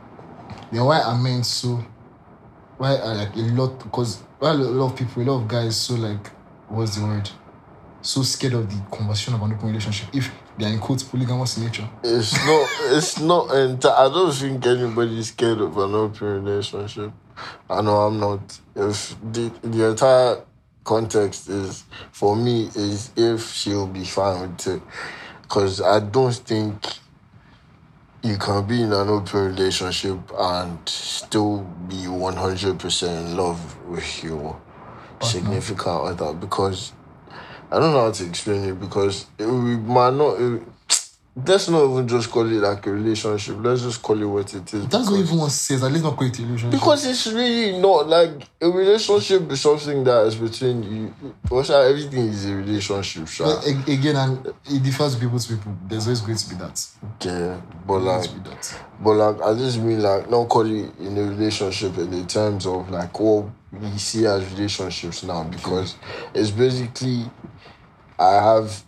[0.72, 1.84] Then why are men so?
[2.78, 3.78] Why are like a lot?
[3.78, 6.30] Because why a lot of people, a lot of guys so like
[6.68, 7.30] what's the word?
[8.00, 11.56] So scared of the conversation of an open relationship if they are in quotes polygamous
[11.56, 11.88] in nature.
[12.04, 12.68] It's not.
[12.96, 13.48] It's not.
[13.48, 17.12] Enti- I don't think anybody's scared of an open relationship.
[17.68, 18.60] I know I'm not.
[18.76, 20.42] If the the entire
[20.84, 24.82] context is for me is if she'll be fine with it,
[25.42, 26.82] because I don't think
[28.22, 34.60] you can be in an open relationship and still be 100% in love with your
[35.22, 36.92] significant other because
[37.70, 40.40] I don't know how to explain it because it, we might not.
[40.40, 40.62] It,
[41.46, 43.56] let's not even just call it like a relationship.
[43.60, 44.88] Let's just call it what it is.
[44.88, 45.84] That's what everyone says.
[45.84, 46.70] At least not quite a relationship.
[46.70, 51.14] because it's really not like a relationship is something that is between you.
[51.62, 53.44] Sha, everything is a relationship, sha.
[53.44, 55.76] But again, and it differs people to people.
[55.86, 56.86] There's always going to be that.
[57.24, 58.80] Yeah, but like, to be that.
[59.00, 62.66] but like, I just mean like not call it in a relationship in the terms
[62.66, 65.96] of like what we see as relationships now because
[66.34, 67.26] it's basically
[68.18, 68.84] I have,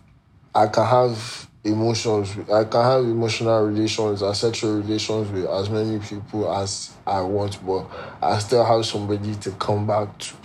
[0.53, 2.35] I can have emotions.
[2.51, 7.63] I can have emotional relations and sexual relations with as many people as I want,
[7.65, 7.85] but
[8.21, 10.35] I still have somebody to come back to,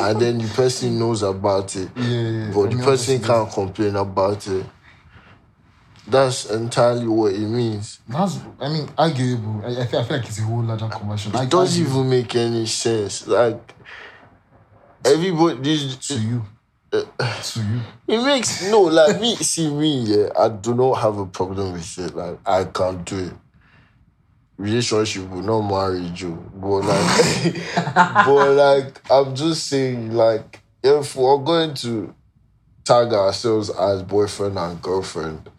[0.00, 4.46] and then the person knows about it, Yeah, yeah, but the person can't complain about
[4.46, 4.66] it.
[6.06, 8.00] That's entirely what it means.
[8.06, 9.62] That's, I mean, arguable.
[9.64, 11.34] I, I, feel, I feel like it's a whole larger conversation.
[11.34, 13.26] It doesn't argue even make any sense.
[13.26, 13.74] Like
[15.04, 16.44] everybody, this to you.
[18.06, 19.36] It makes no like me.
[19.36, 20.28] See me, yeah.
[20.38, 22.14] I do not have a problem with it.
[22.14, 23.32] Like I can't do it.
[24.56, 31.38] Relationship will not marriage you, but like, but like I'm just saying, like if we're
[31.38, 32.14] going to
[32.84, 35.50] tag ourselves as boyfriend and girlfriend,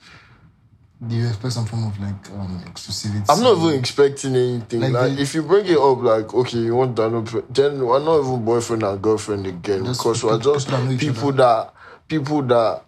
[1.05, 3.25] Do you expect some form of like um exclusivity?
[3.29, 4.79] I'm not even expecting anything.
[4.79, 8.21] Like Like, if you bring it up, like okay, you want up, then we're not
[8.21, 11.73] even boyfriend and girlfriend again because we're just people that people that
[12.07, 12.83] people that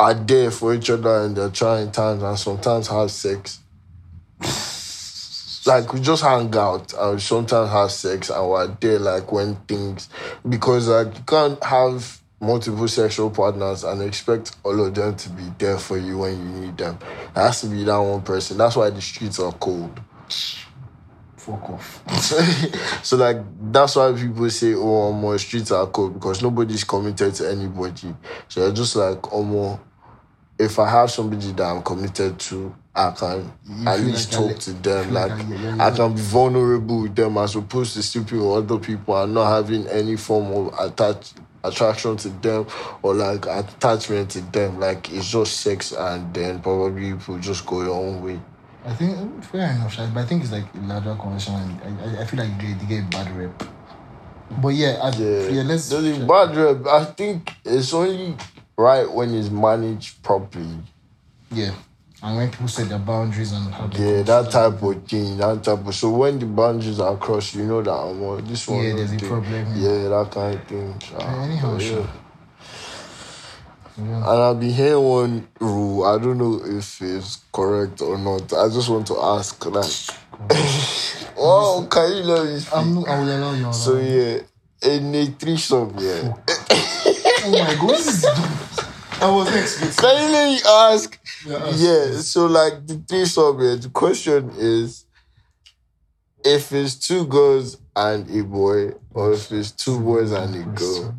[0.00, 3.60] are there for each other in their trying times and sometimes have sex.
[5.64, 10.08] Like we just hang out and sometimes have sex and we're there like when things
[10.48, 15.44] because like you can't have multiple sexual partners and expect all of them to be
[15.58, 16.98] there for you when you need them.
[17.34, 18.58] It has to be that one person.
[18.58, 20.00] That's why the streets are cold.
[21.36, 22.02] Fuck off.
[23.04, 23.38] so like
[23.72, 28.14] that's why people say, "Oh, more streets are cold" because nobody's committed to anybody.
[28.48, 29.80] So they're just like, "Oh, more."
[30.58, 34.48] If I have somebody that I'm committed to, I can You at least like talk
[34.50, 35.12] you're- to them.
[35.12, 38.70] like Like you're- you're- I can be vulnerable with them as opposed to sleeping with
[38.70, 41.32] other people and not having any form of attach
[41.64, 42.66] attraction to them
[43.02, 44.80] or like attachment to them.
[44.80, 48.40] Like it's just sex, and then probably people just go your own way.
[48.84, 52.18] I think um, fair enough, but I think it's like a larger conversation, and I,
[52.18, 53.62] I, I feel like they, they get a bad rep.
[54.60, 55.88] But yeah, I, yeah, Yeah, let's.
[55.88, 58.36] The bad rep, I think it's only
[58.76, 60.78] right when it's managed properly.
[61.50, 61.74] Yeah,
[62.22, 65.64] and when people set their boundaries and how they Yeah, that type of thing, that
[65.64, 65.94] type of.
[65.94, 68.84] So when the boundaries are crossed, you know that um, well, this one.
[68.84, 69.28] Yeah, there's a dey.
[69.28, 69.66] problem.
[69.74, 71.00] Yeah, that kind of thing.
[71.00, 71.42] sha.
[71.42, 72.10] anyhow, But, sure.
[73.98, 74.16] Yeah.
[74.16, 76.04] And I've been hearing one rule.
[76.04, 78.52] I don't know if it's correct or not.
[78.52, 79.92] I just want to ask, like,
[81.36, 82.72] oh, can you let me speak?
[82.72, 83.72] I'm, I will allow you.
[83.72, 84.38] So yeah,
[84.82, 86.34] a threesome, yeah.
[87.44, 88.71] Oh my god.
[89.22, 89.90] I wasn't expecting.
[89.92, 91.18] Finally, you ask?
[91.46, 91.70] Yeah.
[91.74, 95.04] Yeah, so like the threesome, yeah, the question is
[96.44, 101.14] if it's two girls and a boy, or if it's two boys and a girl.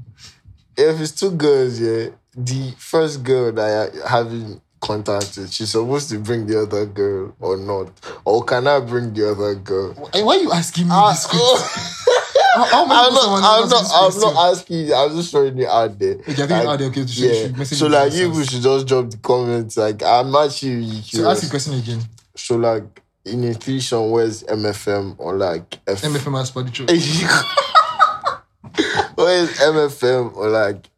[0.75, 6.09] If it's two girls, yeah, the first girl that I having contact with, she's supposed
[6.09, 7.89] to bring the other girl or not,
[8.25, 9.93] or can I bring the other girl?
[9.93, 12.13] Why are you asking me Ah, this question?
[12.55, 13.43] How- how am I I'm not.
[13.43, 13.85] I'm not.
[13.93, 14.87] I'm not asking.
[14.87, 16.15] you, I'm just throwing it out there.
[16.15, 17.63] Okay, I think Like, out there, okay, to show- yeah.
[17.63, 18.49] should So like, you answers.
[18.49, 19.77] should just drop the comments.
[19.77, 22.01] Like, I'm actually really So ask the question again.
[22.35, 26.01] So like, in a threesome, where's MFM or like F?
[26.01, 26.85] MFM has body show.
[29.15, 30.89] where's MFM or like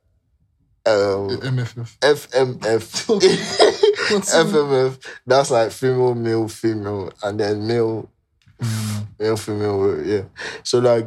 [0.88, 1.98] um MFF.
[2.00, 3.06] FMF?
[4.10, 4.98] FMF.
[5.26, 8.10] That's like female, male, female, and then male,
[8.62, 10.02] Mm, male, female.
[10.06, 10.22] Yeah.
[10.64, 11.06] So like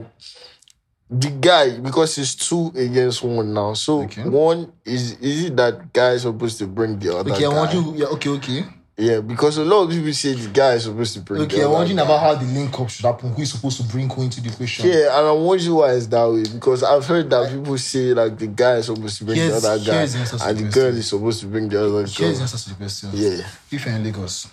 [1.11, 3.73] the guy because it's two against one now.
[3.75, 4.25] So Okay.
[4.25, 7.57] one is is it that guy is supposed to bring the other Okay, I guy?
[7.57, 7.95] want you.
[7.97, 8.65] Yeah, okay, okay.
[9.01, 11.43] Yeah, because a lot of people say the guy is supposed to bring.
[11.43, 12.03] Okay, I'm wondering guy.
[12.05, 13.33] about how the link up should happen.
[13.33, 14.89] Who is supposed to bring who into the equation?
[14.89, 18.37] Yeah, and I'm wondering why it's that way because I've heard that people say like
[18.39, 20.71] the guy is supposed to bring Here's- the other guy here's the and the the
[20.71, 22.41] girl is supposed to bring the other Here's the girl.
[22.43, 23.11] answer to the question.
[23.15, 23.47] Yeah.
[23.71, 24.49] If you're in Lagos,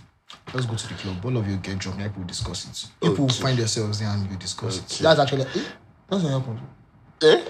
[0.54, 1.26] let's go to the club.
[1.26, 1.98] All of you get drunk.
[1.98, 2.88] People will discuss it.
[3.02, 3.34] People Okay.
[3.42, 5.00] find themselves there and you discuss it.
[5.02, 5.64] That's actually eh,
[6.10, 6.60] that's what happens.
[7.24, 7.44] Eh?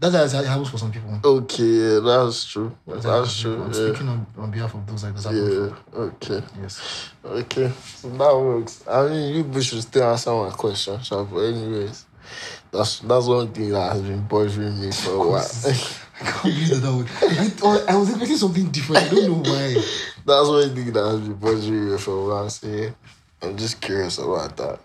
[0.00, 1.20] That's how it happens for some people.
[1.22, 2.74] Okay, yeah, that's true.
[2.86, 3.62] That's That's true.
[3.62, 3.88] I'm Yeah.
[3.92, 5.26] speaking on, on behalf of those like this.
[5.26, 5.74] Yeah.
[5.94, 6.42] Okay.
[6.60, 7.10] Yes.
[7.22, 7.70] Okay.
[7.96, 8.82] So that works.
[8.88, 12.06] I mean, you should still answer my question, but anyways,
[12.72, 15.48] that's that's one thing that has been bothering me for a while.
[15.66, 16.80] I can't believe that.
[16.80, 19.02] that was, I, I was expecting something different.
[19.04, 19.74] I don't know why.
[20.24, 22.48] that's one thing that has been bothering me for a while.
[22.48, 22.90] So yeah,
[23.42, 24.80] I'm just curious about that.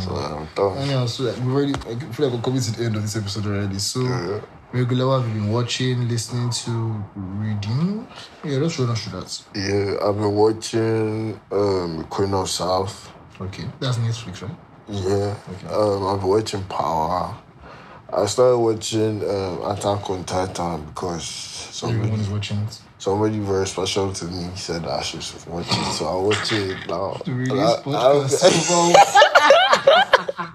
[0.00, 0.78] So I'm done.
[0.78, 3.16] Anyhow, so like, we've already, I feel like we're coming to the end of this
[3.16, 3.78] episode already.
[3.78, 4.40] So, Yeah.
[4.72, 8.06] regular, what have you been watching, listening to, reading?
[8.44, 9.42] Yeah, let's run on through that.
[9.54, 13.10] Yeah, I've been watching um Queen of South.
[13.40, 14.56] Okay, that's Netflix, right?
[14.88, 15.34] Yeah.
[15.52, 15.66] Okay.
[15.74, 17.34] Um, I've been watching Power.
[18.16, 22.80] I started watching um, Attack on Titan because Everyone somebody, is watching it.
[22.98, 27.14] somebody very special to me said I should watch it, so I watch it now.
[27.24, 28.30] To release I- podcast.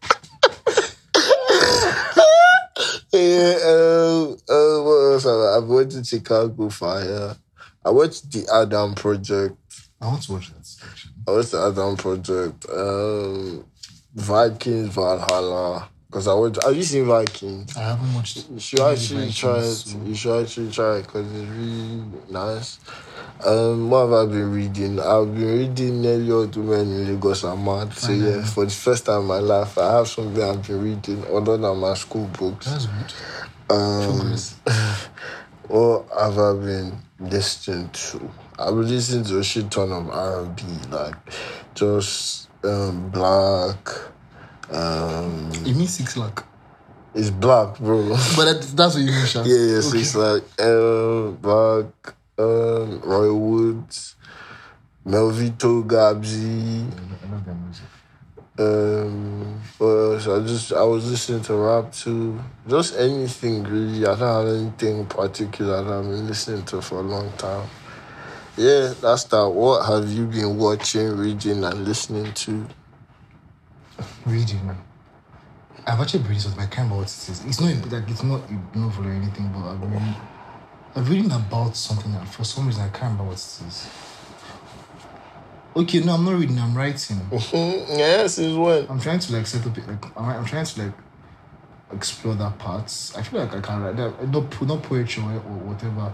[3.13, 5.25] yeah, um, uh, what else?
[5.25, 7.35] I- I've watched Chicago Fire.
[7.83, 9.55] I watched the Adam Project.
[10.01, 10.87] I want to watch that.
[10.89, 11.13] Actually.
[11.27, 12.65] I watched the Adam Project.
[12.69, 13.65] Um,
[14.13, 15.89] Vikings Valhalla.
[16.15, 16.63] Because I watched.
[16.63, 17.75] Have you seen Vikings?
[17.75, 18.49] I haven't watched.
[18.49, 19.73] You should actually try it.
[19.73, 22.79] so- You should actually try it because it's really nice.
[23.45, 24.97] Um, what have I been reading?
[24.97, 27.91] I've been reading Nelly Odumen in Lagos and Mad.
[27.97, 31.25] So yeah, for the first time in my life, I have something I've been reading
[31.35, 32.65] other than my school books.
[32.67, 33.75] That's good.
[33.75, 34.37] Um,
[35.67, 38.31] what have I been listening to?
[38.57, 41.15] I've been listening to a shit ton of R and B, like
[41.73, 43.89] just um, Black.
[44.71, 46.43] Um, You mean six lakh?
[47.13, 48.09] it's Black, bro.
[48.35, 49.43] But that, that's what you mean, Sha.
[49.43, 49.99] Yeah, yeah, Okay.
[49.99, 54.15] it's like um, Black, um, Roy Woods,
[55.05, 57.85] Melvito Gabsy, I love their music.
[58.59, 60.27] um, else?
[60.27, 62.39] I just I was listening to rap too.
[62.67, 64.05] Just anything really.
[64.05, 67.67] I don't have anything particular that I've been listening to for a long time.
[68.57, 69.49] Yeah, that's that.
[69.49, 72.65] What have you been watching, reading, and listening to?
[74.25, 74.75] Reading.
[75.85, 77.45] I've actually read this, but I can't remember what it is.
[77.45, 80.15] It's not like it's not a novel or anything, but I've reading,
[80.95, 83.89] I'm reading about something that for some reason I can't remember what it is.
[85.75, 86.57] Okay, no, I'm not reading.
[86.57, 87.17] I'm writing.
[87.31, 89.77] yes, since what I'm trying to like set up.
[89.77, 90.93] Like I'm, I'm trying to like
[91.91, 92.85] explore that part.
[93.15, 94.29] I feel like I can write that.
[94.29, 96.11] Not not poetry or, or whatever.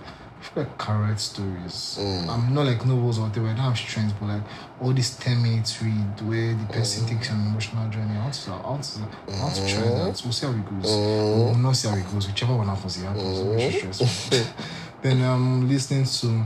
[0.55, 1.97] Like write stories.
[1.99, 2.27] Mm.
[2.27, 3.47] I'm not like novels or whatever.
[3.47, 4.41] I don't have strength, but like
[4.81, 7.09] all these ten minutes read where the person mm.
[7.09, 8.17] takes an emotional journey.
[8.17, 8.51] I want to.
[8.51, 8.99] I want to.
[8.99, 10.21] I want to try that.
[10.23, 10.91] We'll see how it goes.
[10.91, 11.45] Mm.
[11.45, 12.27] We'll not see how it goes.
[12.27, 13.37] Whichever one happens, it happens.
[13.37, 14.53] So it's stressful.
[15.01, 16.45] then I'm listening to.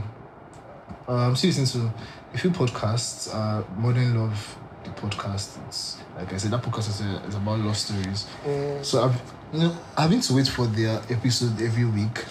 [1.08, 1.94] Uh, I'm still listening to
[2.34, 3.34] a few podcasts.
[3.34, 5.58] Uh, Modern Love, the podcast.
[5.66, 8.26] It's like I said, that podcast is, a, is about love stories.
[8.82, 9.20] So I've
[9.52, 12.24] you know having to wait for their episode every week.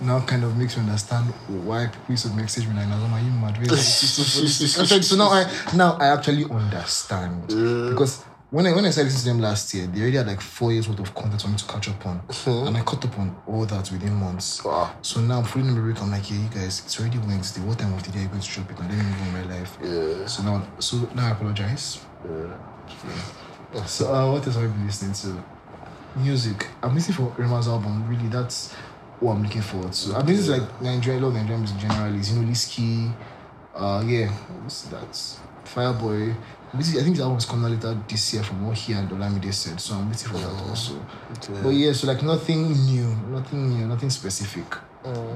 [0.00, 1.26] Now kind of makes me understand
[1.66, 4.78] why people used to message me like, "Nazoma, you mad?" Where is?
[4.78, 8.24] Actually, so now I now I actually understand because
[8.54, 10.72] when I when I started listening to them last year, they already had like four
[10.72, 13.36] years worth of content for me to catch up on, and I caught up on
[13.48, 14.64] all that within months.
[14.64, 14.94] Wow.
[15.02, 16.00] So now I'm fully in the break.
[16.00, 17.60] I'm like, yeah, you guys, it's already Wednesday.
[17.62, 18.78] What time of the day are you going to drop it?
[18.78, 19.76] And then move on my life.
[19.82, 20.26] Yeah.
[20.26, 22.00] So now, so now I apologize.
[22.24, 23.84] Yeah.
[23.86, 25.42] So uh, what else have I been listening to?
[26.16, 26.68] Music.
[26.80, 28.08] I'm listening for Rema's album.
[28.08, 28.72] Really, that's
[29.20, 30.16] what I'm looking forward to.
[30.16, 32.18] I'm listening to like Nigerian, I love Nigerian music generally.
[32.18, 33.14] Is you know, Liski.
[33.74, 34.28] Uh, yeah,
[34.62, 35.10] what's that?
[35.64, 36.34] Fireboy.
[36.76, 39.52] Basically, I think that was coming out later this year from what he and Olamide
[39.54, 39.80] said.
[39.80, 41.04] So I'm waiting for that also.
[41.62, 44.64] But yeah, so like nothing new, nothing new, nothing specific.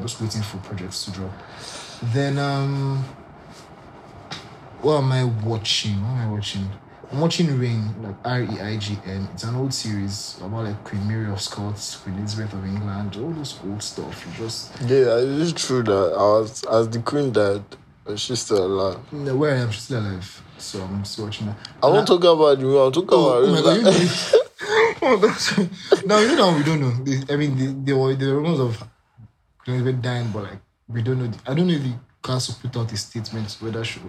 [0.02, 1.32] Just waiting for projects to drop.
[2.02, 3.04] Then um
[4.80, 6.00] what am I watching?
[6.02, 6.68] What am I watching?
[7.10, 9.28] I'm watching Reign, like R E I G N.
[9.32, 13.30] It's an old series about like Queen Mary of Scots, Queen Elizabeth of England, all
[13.30, 14.26] this old stuff.
[14.26, 17.64] You just Yeah, it is true that I was as the queen died,
[18.16, 18.98] she's still alive.
[19.38, 20.42] where I am, she's still alive.
[20.58, 21.56] So I'm still watching that.
[21.82, 22.78] I won't talk about you.
[22.78, 24.02] I'm talking Oh, about oh my god, you like,
[25.02, 27.32] oh my now you know we don't know.
[27.32, 28.82] I mean, the, there were the rumors of
[29.64, 31.26] Queen Elizabeth dying, but like we don't know.
[31.28, 31.94] The, I don't know if the
[32.28, 34.00] council put out a statement whether she.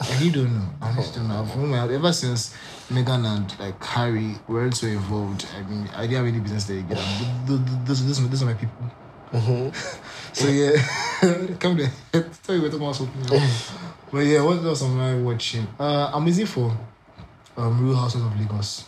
[0.00, 0.68] I really don't know.
[0.80, 1.42] I just don't know.
[1.74, 2.54] I've ever since
[2.88, 5.46] Meghan and like Harry were so involved.
[5.56, 6.96] I mean, I didn't have any business there again.
[6.96, 8.84] Th- th- th- Those, those, those are my people.
[10.32, 10.76] so yeah,
[11.58, 11.92] come there.
[12.44, 13.40] Tell you we're talking about something.
[14.12, 15.66] but yeah, what else am I watching?
[15.80, 16.76] Uh, I'm waiting for
[17.56, 18.84] um, Real Housewives of Lagos.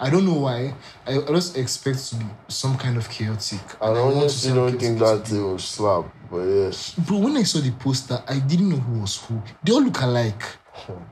[0.00, 0.74] I don't know why.
[1.04, 3.60] I, I just expect to be some kind of chaotic.
[3.82, 6.94] I to honestly see don't think that to it will slap, but yes.
[6.94, 9.40] Bro, when I saw the poster, I didn't know who was who.
[9.62, 10.42] They all look alike.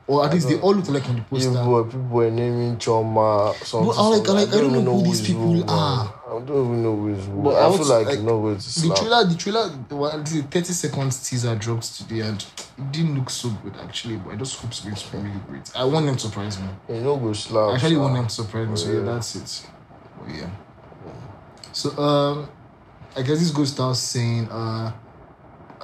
[0.07, 1.49] Or at least they all look alike on the poster.
[1.49, 3.87] People, people were naming Chioma, something.
[3.89, 5.65] But I like- I like- I don't even know who these people man.
[5.67, 6.13] are.
[6.25, 7.41] I don't even know who is who.
[7.41, 10.17] But I, I feel was like, like- not going to The trailer, the trailer, well,
[10.23, 12.41] the 30 seconds teaser dropped today and
[12.77, 15.39] it didn't look so good actually, but I just hope it's going to be really
[15.49, 15.69] great.
[15.75, 16.69] I want them to surprise me.
[16.87, 17.71] You know, go slap.
[17.71, 18.01] I actually slap.
[18.03, 19.03] want them to surprise me, so yeah, Yeah.
[19.03, 19.67] that's it.
[20.25, 20.49] But yeah.
[21.73, 22.49] So um
[23.17, 24.93] I guess this goes without saying, uh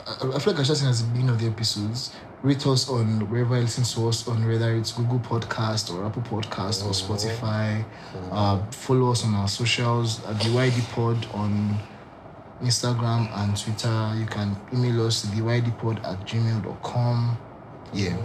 [0.08, 2.90] I, I feel like I should say at the beginning of the episodes, rate us
[2.90, 6.92] on wherever you listen to us on whether it's Google Podcast or Apple Podcast or
[6.92, 7.86] Spotify.
[8.32, 11.78] Uh follow us on our socials at the YD Pod on
[12.62, 14.14] Instagram and Twitter.
[14.18, 17.38] You can email us theyddpod at gmail.com.
[17.94, 18.18] Yeah.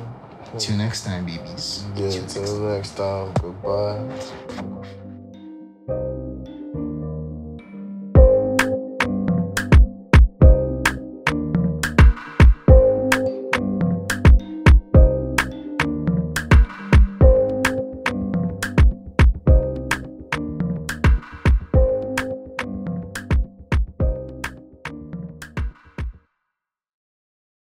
[0.59, 1.85] Till next time, babies.
[1.95, 3.33] Yeah, till next time.
[3.35, 5.05] Goodbye.